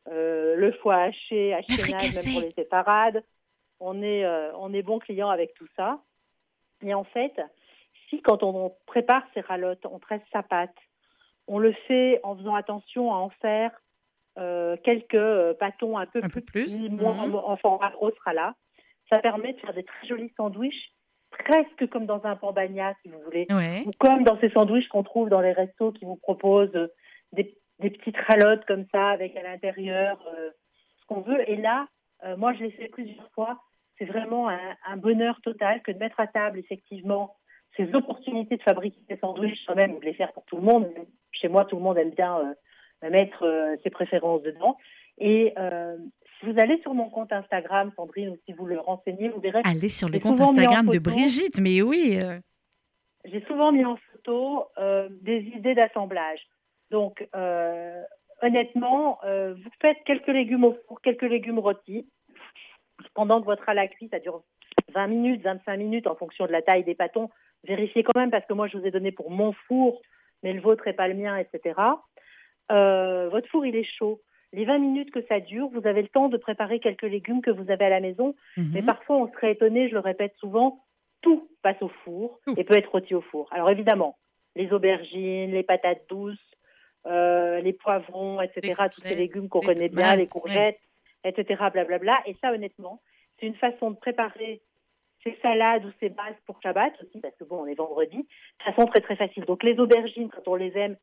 [0.07, 3.23] euh, le foie haché, haché même pour les séparades.
[3.81, 5.99] On est, euh, on est bon client avec tout ça.
[6.81, 7.33] Et en fait,
[8.09, 10.75] si quand on prépare ses ralottes, on presse sa pâte,
[11.49, 13.71] on le fait en faisant attention à en faire
[14.37, 17.35] euh, quelques euh, pâtons un peu Un peu plus, plus, petits, moins mhm.
[17.35, 18.53] en format gros sera là.
[19.09, 20.93] Ça permet de faire des très jolis sandwichs,
[21.31, 23.83] presque comme dans un pambagna, si vous voulez Ouais.
[23.85, 26.87] ou comme dans ces sandwichs qu'on trouve dans les restos qui vous proposent euh,
[27.33, 30.51] des, des petites ralottes comme ça avec à l'intérieur euh,
[31.01, 31.49] ce qu'on veut.
[31.49, 31.87] Et là,
[32.23, 33.59] euh, moi je l'ai fait plusieurs fois.
[33.97, 37.35] C'est vraiment un, un bonheur total que de mettre à table effectivement
[37.79, 40.87] ces opportunités de fabriquer des sandwichs soi-même ou de les faire pour tout le monde.
[41.31, 42.55] Chez moi, tout le monde aime bien
[43.03, 44.77] euh, mettre euh, ses préférences dedans.
[45.17, 45.97] Et euh,
[46.39, 49.61] si vous allez sur mon compte Instagram, Sandrine, ou si vous le renseignez, vous verrez
[49.63, 50.99] Allez sur le compte Instagram de.
[50.99, 52.19] Brigitte, mais oui.
[53.25, 54.65] j'ai souvent mis en photo
[55.21, 56.39] des idées d'assemblage.
[56.91, 57.27] Donc,
[58.41, 62.07] honnêtement, vous faites quelques légumes au four, quelques légumes rôtis.
[63.13, 64.41] Pendant que votre à la cuit, ça dure
[64.93, 67.29] 20 minutes, 25 minutes en fonction de la taille des pâtons.
[67.65, 70.01] Vérifiez quand même parce que moi, je vous ai donné pour mon four,
[70.43, 71.79] mais le vôtre n'est pas le mien, etc.
[72.71, 74.21] Euh, votre four, il est chaud.
[74.51, 77.51] Les 20 minutes que ça dure, vous avez le temps de préparer quelques légumes que
[77.51, 78.71] vous avez à la maison mhm.
[78.73, 80.83] mais parfois, on serait étonné, je le répète souvent,
[81.21, 82.55] tout passe au four Tout.
[82.57, 83.47] et peut être rôti au four.
[83.51, 84.17] Alors évidemment,
[84.55, 86.37] les aubergines, les patates douces,
[87.05, 90.79] euh, les poivrons, etc., Les tous ces légumes qu'on connaît bien, les courgettes,
[91.23, 92.13] etc., blablabla.
[92.25, 93.01] Et ça, honnêtement,
[93.39, 94.61] c'est une façon de préparer
[95.23, 98.63] ces salades ou ces bases pour Shabbat aussi, parce que bon, on est vendredi, de
[98.63, 99.45] façon très très facile.
[99.45, 100.95] Donc les aubergines, quand on les aime,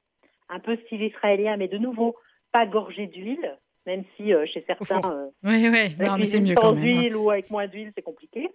[0.48, 2.16] un peu style israélien, mais de nouveau,
[2.52, 5.00] pas gorgées d'huile, même si euh, chez certains...
[5.04, 6.82] euh, Oui, oui, non, mais mieux sans même.
[6.82, 6.86] hein.
[6.86, 8.48] huile ou avec moins d'huile, c'est compliqué.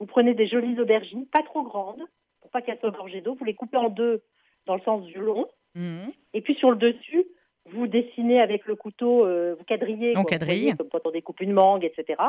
[0.00, 2.02] Vous prenez des jolies aubergines, pas trop grandes,
[2.40, 3.34] pour pas qu'elles soient gorgées d'eau.
[3.34, 4.22] Vous les coupez en deux
[4.66, 5.46] dans le sens du long.
[5.74, 6.12] Mhm.
[6.34, 7.24] Et puis sur le dessus,
[7.70, 11.10] vous dessinez avec le couteau, euh, vous quadrillez, On quoi, vous voyez, comme quand on
[11.10, 12.20] découpe une mangue, etc.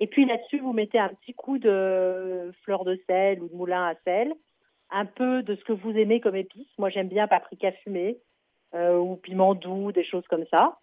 [0.00, 3.86] Et puis là-dessus, vous mettez un petit coup de fleur de sel ou de moulin
[3.86, 4.32] à sel,
[4.90, 6.68] un peu de ce que vous aimez comme épices.
[6.78, 8.18] Moi, j'aime bien paprika fumé
[8.74, 10.78] euh, ou piment doux, des choses comme ça.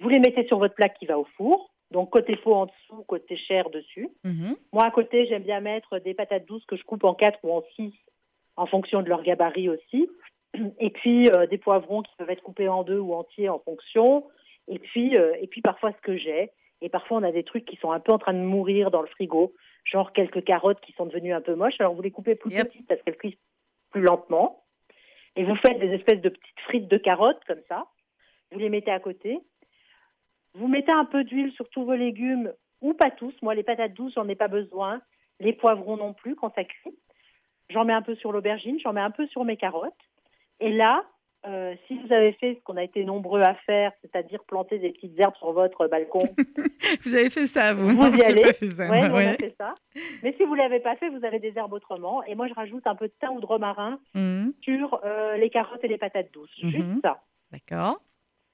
[0.00, 1.70] Vous les mettez sur votre plaque qui va au four.
[1.90, 4.08] Donc côté pot en dessous, côté chair dessus.
[4.24, 4.56] Mhm.
[4.72, 7.52] Moi, à côté, j'aime bien mettre des patates douces que je coupe en quatre ou
[7.52, 7.92] en six,
[8.56, 10.08] en fonction de leur gabarit aussi.
[10.78, 14.24] Et puis euh, des poivrons qui peuvent être coupés en deux ou entiers en fonction.
[14.68, 16.50] Et puis, euh, et puis parfois ce que j'ai.
[16.82, 19.02] Et parfois, on a des trucs qui sont un peu en train de mourir dans
[19.02, 19.54] le frigo,
[19.84, 21.78] genre quelques carottes qui sont devenues un peu moches.
[21.80, 22.68] Alors vous les coupez plus Yep.
[22.68, 23.38] petites parce qu'elles cuisent
[23.90, 24.64] plus lentement.
[25.36, 27.86] Et vous faites des espèces de petites frites de carottes comme ça.
[28.50, 29.38] Vous les mettez à côté.
[30.54, 33.34] Vous mettez un peu d'huile sur tous vos légumes, ou pas tous.
[33.42, 35.00] Moi, les patates douces, j'en ai pas besoin.
[35.38, 36.98] Les poivrons non plus quand ça cuit.
[37.68, 39.92] J'en mets un peu sur l'aubergine, j'en mets un peu sur mes carottes.
[40.58, 41.04] Et là,
[41.46, 44.90] euh, si vous avez fait ce qu'on a été nombreux à faire, c'est-à-dire planter des
[44.90, 46.20] petites herbes sur votre balcon,
[47.04, 48.90] Vous avez fait ça, vous Vous y allez ça.
[48.90, 49.74] ouais, on a fait ça.
[50.22, 52.22] Mais si vous l'avez pas fait, vous avez des herbes autrement.
[52.24, 54.52] Et moi, je rajoute un peu de thym ou de romarin Mhm.
[54.62, 56.50] sur euh, les carottes et les patates douces.
[56.62, 56.70] Mhm.
[56.70, 57.20] Juste ça.
[57.52, 58.00] D'accord.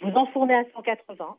[0.01, 1.37] Vous enfournez à 180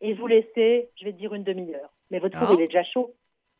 [0.00, 1.90] et vous laissez, je vais dire, une demi-heure.
[2.10, 3.14] Mais votre four, il est déjà chaud.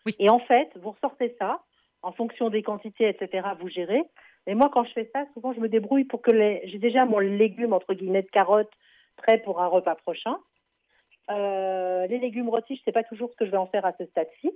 [0.07, 0.15] Oui.
[0.19, 1.63] Et en fait, vous ressortez ça,
[2.03, 4.03] en fonction des quantités, etc., vous gérez.
[4.47, 6.33] Mais moi, quand je fais ça, souvent, je me débrouille pour que
[6.65, 8.73] j'ai déjà mon légume, entre guillemets, de carottes
[9.17, 10.39] prêt pour un repas prochain.
[11.31, 13.85] Euh, les légumes rôtis, je ne sais pas toujours ce que je vais en faire
[13.85, 14.51] à ce stade-ci,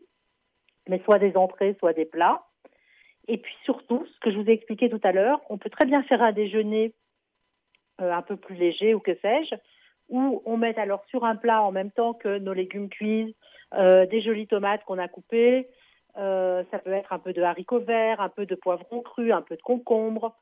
[0.89, 2.47] mais soit des entrées, soit des plats.
[3.29, 5.85] Et puis surtout, ce que je vous ai expliqué tout à l'heure, on peut très
[5.85, 6.95] bien faire un déjeuner
[8.01, 9.55] euh, un peu plus léger ou que sais-je,
[10.09, 13.37] où on met alors sur un plat en même temps que nos légumes cuits,
[13.75, 15.69] euh, des jolies tomates qu'on a coupées,
[16.19, 19.43] euh, ça peut être un peu de haricots verts, un peu de poivron cru, un
[19.43, 20.35] peu de concombre.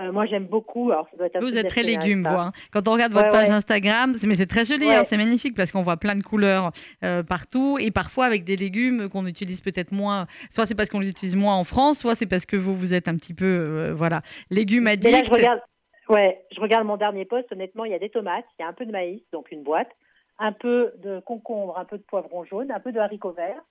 [0.00, 0.92] Euh, moi, j'aime beaucoup.
[0.92, 2.32] Alors, ça doit être un Vous êtes très légumes, vous.
[2.36, 2.52] hein.
[2.72, 3.54] Quand on regarde votre page ouais.
[3.54, 4.94] Instagram, mais c'est très joli, Ouais.
[4.94, 6.70] hein, c'est magnifique parce qu'on voit plein de couleurs
[7.02, 10.26] euh, partout et parfois avec des légumes qu'on utilise peut-être moins.
[10.50, 12.94] Soit c'est parce qu'on les utilise moins en France, soit c'est parce que vous vous
[12.94, 15.26] êtes un petit peu, euh, voilà, légumes Mais là, addicts.
[15.26, 15.60] je regarde,
[16.10, 17.50] ouais, je regarde mon dernier poste.
[17.50, 19.64] Honnêtement, il y a des tomates, il y a un peu de maïs, donc une
[19.64, 19.90] boîte,
[20.38, 23.62] un peu de concombre, un peu de poivron jaune, un peu de haricots verts.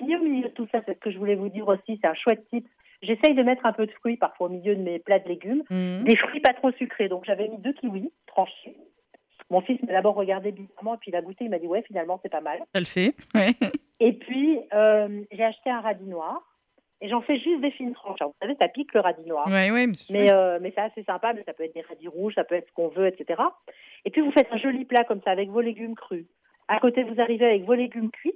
[0.00, 2.06] Mis au milieu de tout ça, c'est ce que je voulais vous dire aussi, c'est
[2.06, 2.66] un chouette type.
[3.02, 5.62] J'essaye de mettre un peu de fruits parfois au milieu de mes plats de légumes.
[5.70, 6.04] Mhm.
[6.04, 7.08] Des fruits pas trop sucrés.
[7.08, 8.76] Donc j'avais mis deux kiwis tranchés.
[9.48, 11.82] Mon fils m'a d'abord regardé bizarrement, et puis il a goûté, il m'a dit ouais,
[11.82, 12.60] finalement c'est pas mal.
[12.74, 13.14] Ça le fait.
[13.34, 13.54] ouais.
[14.02, 16.40] Et puis euh, j'ai acheté un radis noir
[17.02, 18.20] et j'en fais juste des fines tranches.
[18.20, 19.46] Alors, vous savez, ça pique le radis noir.
[19.46, 21.80] Ouais, ouais, mais c'est Mais, euh, mais c'est assez sympa, mais ça peut être des
[21.80, 23.42] radis rouges, ça peut être ce qu'on veut, etc.
[24.04, 26.26] Et puis vous faites un joli plat comme ça avec vos légumes crus.
[26.68, 28.34] À côté, vous arrivez avec vos légumes cuits.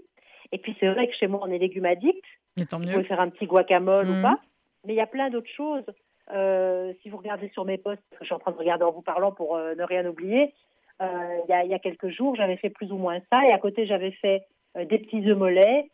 [0.55, 2.25] Et puis c'est vrai que chez moi, on est légumes addicts.
[2.71, 4.39] tant Vous pouvez faire un petit guacamole ou pas.
[4.87, 5.85] Mais il y a plein d'autres choses.
[6.33, 9.03] Euh, si vous regardez sur mes posts, je suis en train de regarder en vous
[9.03, 10.55] parlant pour euh, ne rien oublier,
[11.03, 11.07] euh,
[11.47, 13.43] il y, a, il y a quelques jours, j'avais fait plus ou moins ça.
[13.49, 14.47] Et à côté, j'avais fait
[14.77, 15.91] des petits œufs mollets.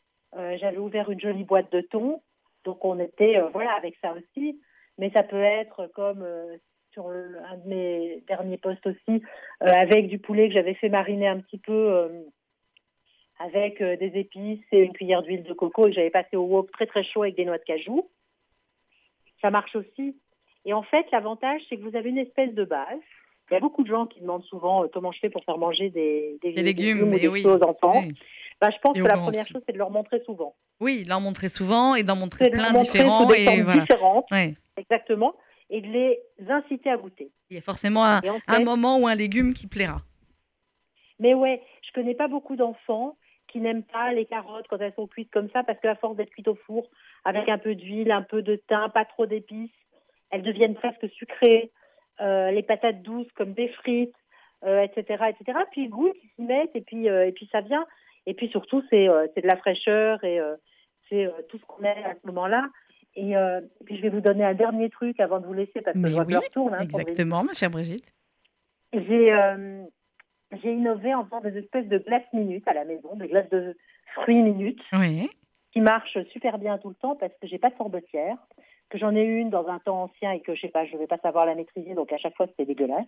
[0.60, 2.20] J'avais ouvert une jolie boîte de thon.
[2.64, 4.60] Donc on était voilà avec ça aussi.
[4.98, 6.24] Mais ça peut être comme
[6.92, 9.22] sur le- un de mes derniers posts aussi,
[9.60, 12.08] avec du poulet que j'avais fait mariner un petit peu
[13.42, 16.42] avec euh, des épices et une cuillère d'huile de coco et que j'avais passé au
[16.42, 18.06] wok très très chaud avec des noix de cajou.
[19.40, 20.16] Ça marche aussi.
[20.66, 22.98] Et en fait, l'avantage, c'est que vous avez une espèce de base.
[23.50, 25.56] Il y a beaucoup de gens qui demandent souvent euh, comment je fais pour faire
[25.58, 27.44] manger des, des, Les légumes, ou des oui.
[27.44, 28.02] aux enfants.
[28.02, 28.12] Oui.
[28.60, 29.52] Bah, je pense Et que la première aussi.
[29.54, 30.54] chose, c'est de leur montrer souvent.
[30.78, 33.26] Oui, d'en montrer souvent et d'en montrer de leur plein montrer différents.
[33.26, 33.80] des Et voilà.
[33.80, 34.54] différentes, Ouais.
[34.76, 35.34] exactement,
[35.70, 36.20] et de les
[36.50, 37.30] inciter à goûter.
[37.48, 38.20] Il y a forcément un,
[38.62, 40.02] moment où un légume qui plaira.
[41.18, 43.16] Mais ouais, je connais pas beaucoup d'enfants
[43.50, 46.30] qui n'aiment pas les carottes quand elles sont cuites comme ça, parce qu'à force d'être
[46.30, 46.86] cuites au four,
[47.24, 49.70] avec un peu d'huile, un peu de thym, pas trop d'épices,
[50.30, 51.70] elles deviennent presque sucrées.
[52.20, 54.14] Euh, les patates douces comme des frites,
[54.64, 55.58] euh, etc., etc.
[55.72, 57.86] Puis ils goûtent, ils s'y mettent, et puis euh, et puis ça vient.
[58.26, 60.38] Et puis surtout, c'est de la fraîcheur et
[61.08, 62.68] c'est tout ce qu'on a à ce moment-là.
[63.16, 65.94] Et, et puis je vais vous donner un dernier truc avant de vous laisser parce
[65.94, 66.74] que Mais je vois oui, que l'heure tourne.
[66.74, 66.80] hein.
[66.82, 68.04] Exactement, ma chère Brigitte.
[68.92, 69.26] J'ai
[70.52, 73.76] j'ai innové en faisant des espèces de glaces minutes à la maison, des glaces de
[74.14, 75.30] fruits minutes, Oui.
[75.72, 78.36] qui marchent super bien tout le temps parce que j'ai pas de sorbetière,
[78.88, 81.06] que j'en ai une dans un temps ancien et que je sais pas, je vais
[81.06, 83.06] pas savoir la maîtriser, donc à chaque fois c'était dégueulasse,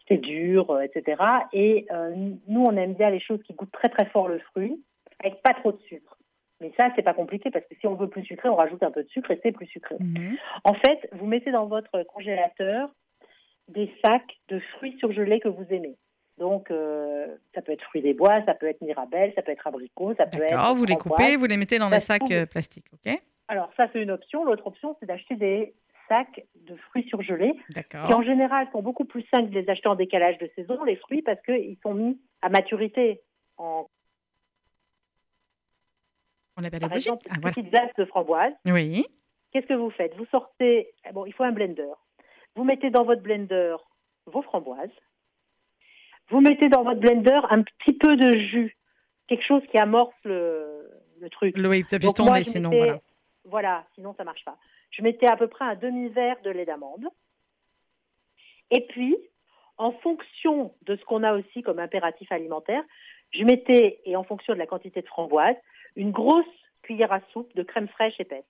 [0.00, 1.20] c'était dur, euh, etc.
[1.52, 2.14] Et euh,
[2.46, 4.80] nous on aime bien les choses qui goûtent très très fort le fruit,
[5.18, 6.16] avec pas trop de sucre.
[6.60, 8.92] Mais ça c'est pas compliqué parce que si on veut plus sucré, on rajoute un
[8.92, 9.96] peu de sucre et c'est plus sucré.
[9.98, 10.36] Mhm.
[10.62, 12.88] En fait, vous mettez dans votre congélateur
[13.66, 15.96] des sacs de fruits surgelés que vous aimez.
[16.38, 19.66] Donc, euh, ça peut être fruits des bois, ça peut être mirabelle, ça peut être
[19.66, 20.50] abricot, ça peut être.
[20.50, 22.32] D'accord, vous les coupez, vous les mettez dans Ça des sacs trouve.
[22.36, 23.14] euh, plastiques, ok?
[23.48, 24.44] Alors, ça, c'est une option.
[24.44, 25.74] L'autre option, c'est d'acheter des
[26.08, 29.94] sacs de fruits surgelés, qui en général sont beaucoup plus simples de les acheter en
[29.94, 33.20] décalage de saison, les fruits, parce qu'ils sont mis à maturité
[33.58, 33.86] en,
[36.58, 37.54] On appelle par exemple, Ah, voilà.
[37.54, 38.52] petite glace de framboise.
[38.66, 39.06] Oui.
[39.52, 40.14] Qu'est-ce que vous faites?
[40.16, 41.92] Vous sortez, eh bon, il faut un blender.
[42.56, 43.76] Vous mettez dans votre blender
[44.26, 44.90] vos framboises.
[46.32, 48.74] Vous mettez dans votre blender un petit peu de jus,
[49.28, 51.54] quelque chose qui amorce le, le truc.
[51.58, 52.70] Oui, ça puisse tomber sinon.
[52.70, 53.00] mettais- Voilà.
[53.44, 54.56] Voilà, sinon ça marche pas.
[54.92, 57.06] Je mettais à peu près un demi-verre de lait d'amande.
[58.70, 59.14] Et puis,
[59.76, 62.82] en fonction de ce qu'on a aussi comme impératif alimentaire,
[63.30, 65.56] je mettais, et en fonction de la quantité de framboises,
[65.96, 66.44] une grosse
[66.82, 68.44] cuillère à soupe de crème fraîche épaisse.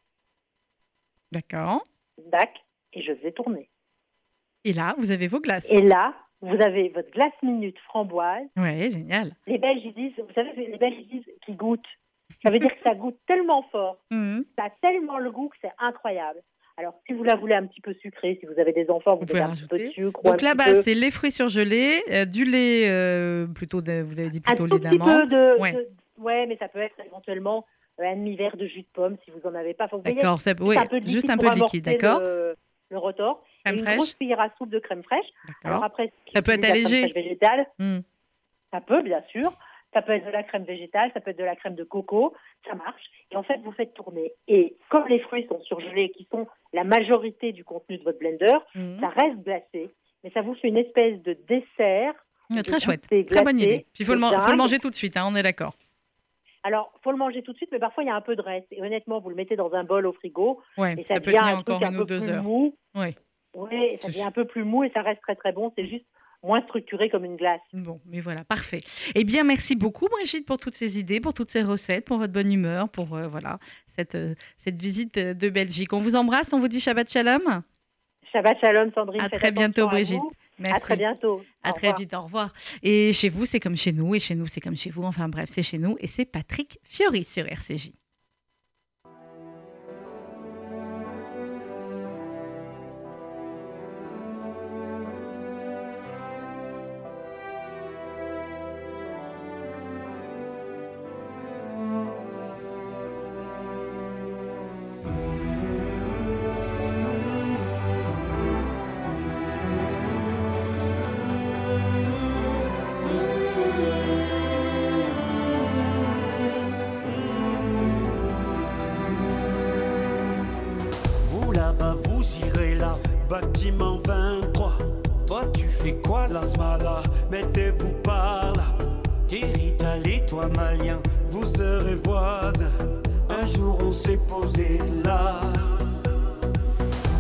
[1.33, 1.85] D'accord.
[2.27, 2.53] Dac,
[2.93, 3.69] et je faisais tourner.
[4.65, 5.67] Et là, vous avez vos glaces.
[5.71, 8.47] Et là, vous avez votre glace minute framboise.
[8.57, 9.33] Oui, génial.
[9.47, 11.81] Les Belges, ils disent, vous savez, les Belges, ils disent qu'ils goûtent.
[12.43, 14.45] Ça veut dire que ça goûte tellement fort, Mhm.
[14.59, 16.41] ça a tellement le goût que c'est incroyable.
[16.79, 19.21] Alors, si vous la voulez un petit peu sucrée, si vous avez des enfants, vous,
[19.21, 20.21] Vous pouvez un petit peu de sucre.
[20.25, 23.83] un Donc là, petit bas peu- c'est les fruits surgelés, euh, du lait euh, plutôt,
[23.83, 25.21] de- vous avez dit un plutôt lait petit d'amande.
[25.21, 25.73] peu de, Ouais.
[25.75, 27.67] de- ouais, mais ça peut être éventuellement
[28.01, 29.87] euh, un demi-verre de jus de pomme si vous en avez pas.
[30.03, 32.57] D'accord, juste un peu de liquide un peu d'accord Le,
[32.91, 33.45] le rotor.
[33.65, 35.27] Crème une fraîche, grosse cuillère à soupe de crème fraîche.
[35.65, 37.07] Alors après, Ça peut être allégé.
[37.09, 38.01] végétale, Hmm.
[38.73, 39.53] ça peut bien sûr.
[39.95, 42.33] Ça peut être de la crème végétale, ça peut être de la crème de coco,
[42.67, 43.03] ça marche.
[43.31, 44.33] Et en fait, vous faites tourner.
[44.49, 48.57] Et comme les fruits sont surgelés, qui sont la majorité du contenu de votre blender,
[48.75, 49.01] Mhm.
[49.01, 49.91] ça reste glacé,
[50.25, 52.15] mais ça vous fait une espèce de dessert.
[52.49, 53.03] De Très chouette.
[53.03, 53.87] goûter Très bonne glacé idée.
[53.93, 55.75] Puis il faut, le faut manger tout de suite, hein, on est d'accord.
[56.65, 58.41] Alors, faut le manger tout de suite, mais parfois il y a un peu de
[58.43, 58.69] reste.
[58.73, 61.27] Et honnêtement, vous le mettez dans un bol au frigo, Ouais, et ça, ça peut
[61.27, 62.43] devient tenir un encore truc un peu ou deux plus heures.
[62.43, 62.75] mou.
[62.95, 63.15] Oui.
[63.55, 65.73] Oui, ça devient un peu plus mou et ça reste très très bon.
[65.77, 66.07] C'est juste
[66.43, 67.61] moins structuré comme une glace.
[67.73, 68.81] Bon, mais voilà, parfait.
[69.15, 72.33] Eh bien, merci beaucoup, Brigitte, pour toutes ces idées, pour toutes ces recettes, pour votre
[72.33, 75.93] bonne humeur, pour euh, voilà cette, euh, cette visite de Belgique.
[75.93, 77.63] On vous embrasse, on vous dit Shabbat Shalom.
[78.33, 79.23] Shabbat shalom, Sandrine.
[79.23, 80.21] À très bientôt, à Brigitte.
[80.59, 80.77] Merci.
[80.77, 81.43] À très bientôt.
[81.63, 81.99] À Au très revoir.
[82.01, 82.53] vite, au revoir.
[82.83, 85.03] Et chez vous, c'est comme chez nous, et chez nous, c'est comme chez vous.
[85.03, 87.91] Enfin bref, c'est chez nous, et c'est Patrick Fiori sur RCJ.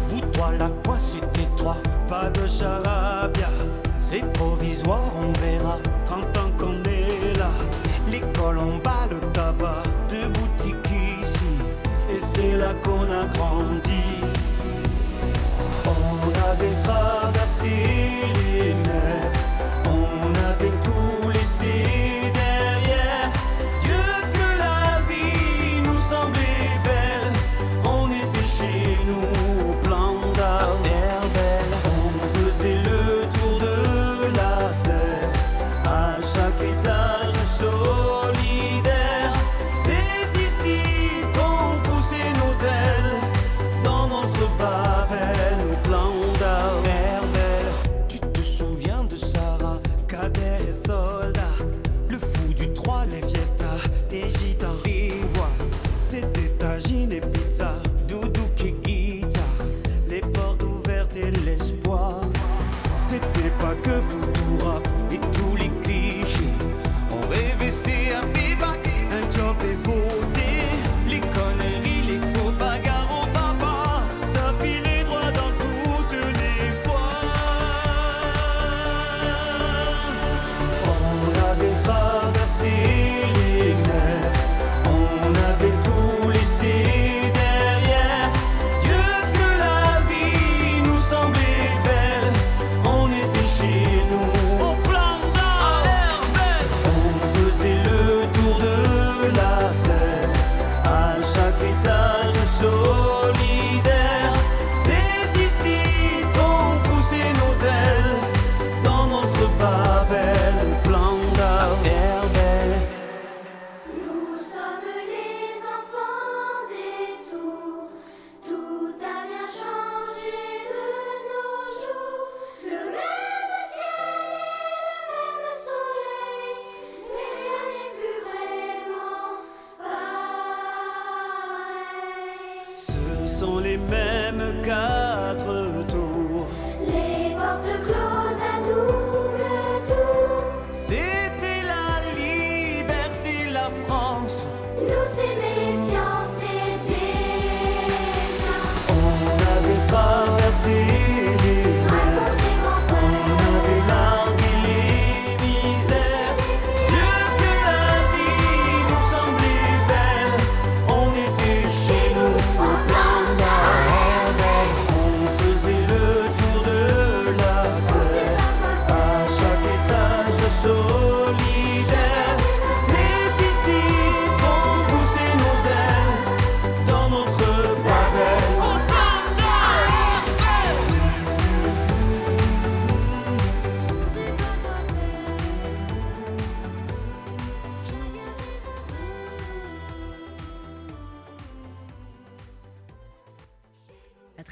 [0.08, 1.76] Vous, toi, là, quoi, c'était toi
[2.08, 3.48] Pas de charabia.
[3.98, 5.78] C'est provisoire, on verra.
[6.04, 7.50] 30 ans qu'on est là.
[8.10, 11.46] L'école en bas, le tabac, deux boutiques ici.
[12.12, 14.20] Et c'est là qu'on a grandi.
[15.86, 18.91] On avait traversé les mers,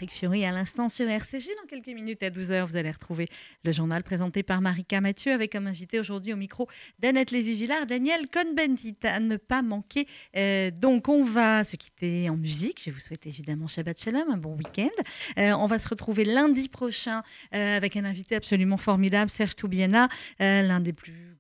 [0.09, 1.51] Fiori à l'instant sur RCG.
[1.61, 3.29] Dans quelques minutes à 12h, vous allez retrouver
[3.65, 8.29] le journal présenté par Marika Mathieu avec comme invité aujourd'hui au micro d'Annette Lévy-Villard, Daniel
[8.31, 10.07] Cohn-Bendit à ne pas manquer.
[10.37, 12.83] Euh, donc on va se quitter en musique.
[12.87, 14.89] Je vous souhaite évidemment Shabbat Shalom, un bon week-end.
[15.39, 17.23] Euh, on va se retrouver lundi prochain
[17.55, 20.09] euh, avec un invité absolument formidable, Serge Toubiana,
[20.41, 21.40] euh, l'un des plus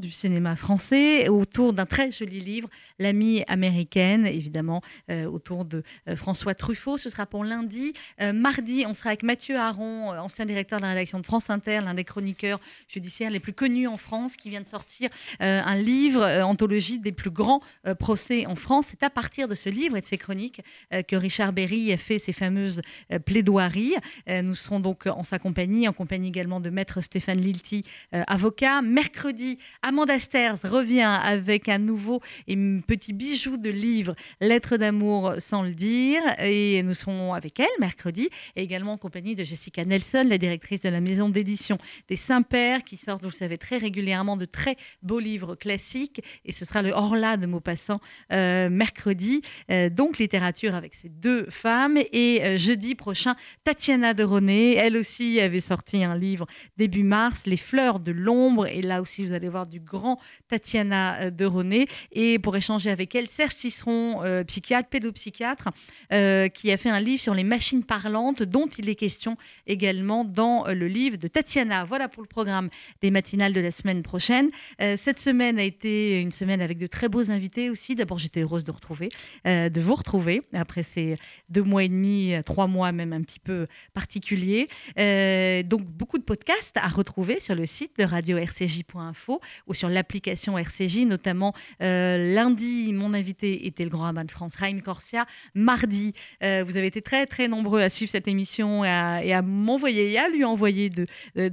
[0.00, 6.16] du cinéma français, autour d'un très joli livre, L'amie américaine, évidemment, euh, autour de euh,
[6.16, 6.96] François Truffaut.
[6.96, 7.92] Ce sera pour lundi.
[8.20, 11.80] Euh, mardi, on sera avec Mathieu Aron, ancien directeur de la rédaction de France Inter,
[11.84, 15.10] l'un des chroniqueurs judiciaires les plus connus en France, qui vient de sortir
[15.40, 17.60] un livre, anthologie des plus grands
[17.98, 18.88] procès en France.
[18.90, 22.18] C'est à partir de ce livre et de ces chroniques que Richard Berry a fait
[22.18, 22.82] ses fameuses
[23.24, 23.96] plaidoiries.
[24.28, 28.82] Nous serons donc en sa compagnie, en compagnie également de maître Stéphane Lilti, avocat.
[28.82, 35.62] Mercredi, Amanda Sters revient avec un nouveau et petit bijou de livre, Lettres d'amour sans
[35.62, 36.22] le dire.
[36.38, 40.82] Et nous serons avec elle mercredi, et également en compagnie de Jessica Nelson, la directrice
[40.82, 41.78] de la maison d'édition
[42.08, 46.22] des Saints-Pères, qui sortent, vous le savez, très régulièrement de très beaux livres classiques.
[46.44, 48.00] Et ce sera le Horla de Maupassant
[48.32, 49.42] euh, mercredi.
[49.70, 51.98] Euh, donc, littérature avec ces deux femmes.
[52.12, 56.46] Et euh, jeudi prochain, Tatiana de René, elle aussi avait sorti un livre
[56.76, 58.66] début mars, Les fleurs de l'ombre.
[58.66, 60.18] Et là aussi, vous allez voir du grand
[60.48, 61.86] Tatiana euh, de René.
[62.12, 65.68] Et pour échanger avec elle, Serge Tisseron, euh, psychiatre, pédopsychiatre,
[66.12, 70.24] euh, qui a fait un livre sur les machines parlantes, dont il est question également
[70.24, 71.84] dans le livre de Tatiana.
[71.84, 72.68] Voilà pour le programme
[73.02, 74.50] des matinales de la semaine prochaine.
[74.78, 77.94] Cette semaine a été une semaine avec de très beaux invités aussi.
[77.94, 79.10] D'abord, j'étais heureuse de retrouver,
[79.44, 81.16] de vous retrouver après ces
[81.48, 84.68] deux mois et demi, trois mois même un petit peu particuliers.
[84.96, 89.25] Donc, beaucoup de podcasts à retrouver sur le site de radio-rcj.info
[89.66, 94.56] ou sur l'application RCJ, notamment euh, lundi, mon invité était le grand abat de France,
[94.56, 95.26] Raïm Corsia.
[95.54, 96.12] Mardi,
[96.42, 100.18] euh, vous avez été très très nombreux à suivre cette émission et à, m'envoyer et
[100.18, 101.06] à lui envoyer de,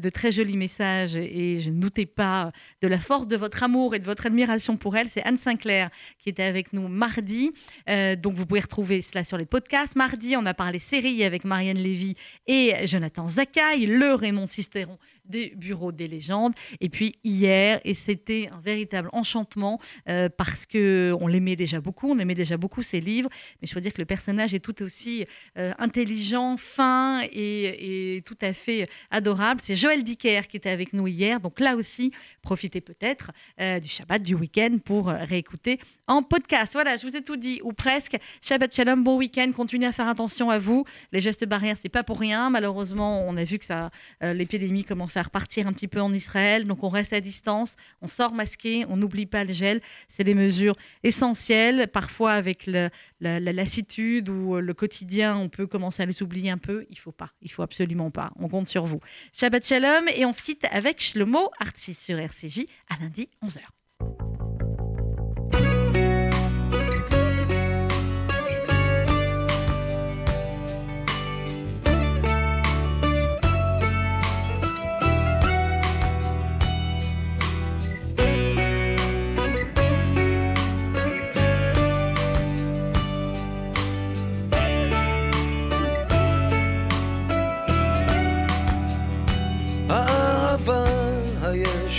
[0.09, 2.51] très jolis messages et je ne doutais pas
[2.81, 5.09] de la force de votre amour et de votre admiration pour elle.
[5.09, 7.51] C'est Anne Sinclair qui était avec nous mardi.
[7.89, 9.95] Euh, donc vous pouvez retrouver cela sur les podcasts.
[9.95, 12.15] Mardi, on a parlé série avec Marianne Lévy
[12.47, 16.53] et Jonathan Zakaï, le Raymond Sisteron des bureaux des légendes.
[16.81, 22.11] Et puis hier, et c'était un véritable enchantement euh, parce que on l'aimait déjà beaucoup,
[22.11, 23.29] on aimait déjà beaucoup ses livres,
[23.61, 25.25] mais je dois dire que le personnage est tout aussi
[25.57, 29.61] euh, intelligent, fin et, tout à fait adorable.
[29.63, 32.11] C'est Joël Dicker qui était avec nous hier, donc là aussi,
[32.41, 36.73] profitez peut-être euh, du Shabbat, du week-end pour réécouter en podcast.
[36.73, 38.17] Voilà, je vous ai tout dit, ou presque.
[38.41, 40.85] Shabbat Shalom, bon week-end, continuez à faire attention à vous.
[41.11, 42.49] Les gestes barrières, c'est pas pour rien.
[42.49, 43.89] Malheureusement, on a vu que ça,
[44.21, 48.07] l'épidémie commence à repartir un petit peu en Israël, donc on reste à distance, on
[48.07, 49.81] sort masqué, on n'oublie pas le gel.
[50.09, 51.87] C'est des mesures essentielles.
[51.87, 52.89] Parfois, avec la,
[53.19, 56.85] la lassitude ou euh, le quotidien, on peut commencer à les oublier un peu.
[56.89, 58.31] Il faut pas, il faut absolument pas.
[58.37, 58.99] On compte sur vous.
[59.33, 63.61] Shabbat Shalom, et on se quitte avec Shlomo Artist sur RCJ à lundi 11h.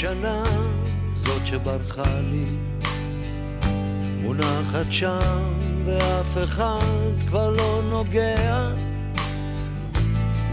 [0.04, 0.42] הישנה,
[1.12, 2.44] זאת שברחה לי,
[4.22, 5.52] מונחת שם
[5.84, 8.70] ואף אחד כבר לא נוגע.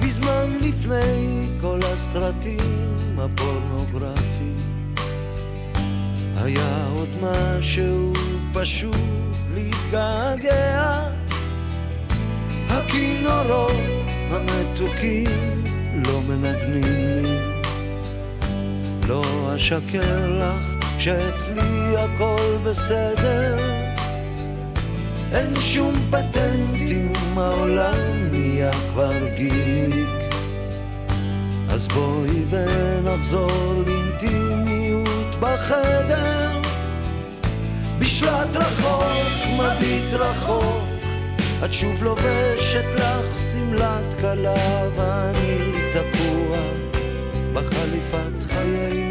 [0.02, 4.56] מזמן לפני כל הסרטים הפורנוגרפיים,
[6.36, 8.14] היה עוד משהו
[8.54, 8.96] פשוט
[9.54, 11.08] להתגעגע.
[12.70, 13.72] הכינורות
[14.32, 15.64] המתוקים
[16.06, 17.31] לא מנגנים לי
[19.08, 23.58] לא אשקר לך שאצלי הכל בסדר.
[25.32, 30.34] אין שום פטנטים, העולם נהיה כבר גיק.
[31.70, 36.62] אז בואי ונחזור לאינטימיות בחדר.
[38.00, 39.04] בשלט רחוק,
[39.60, 40.92] מביט רחוק
[41.66, 46.58] את שוב לובשת לך שמלת כלה ואני תקוע
[47.54, 49.11] בחליפת חיינו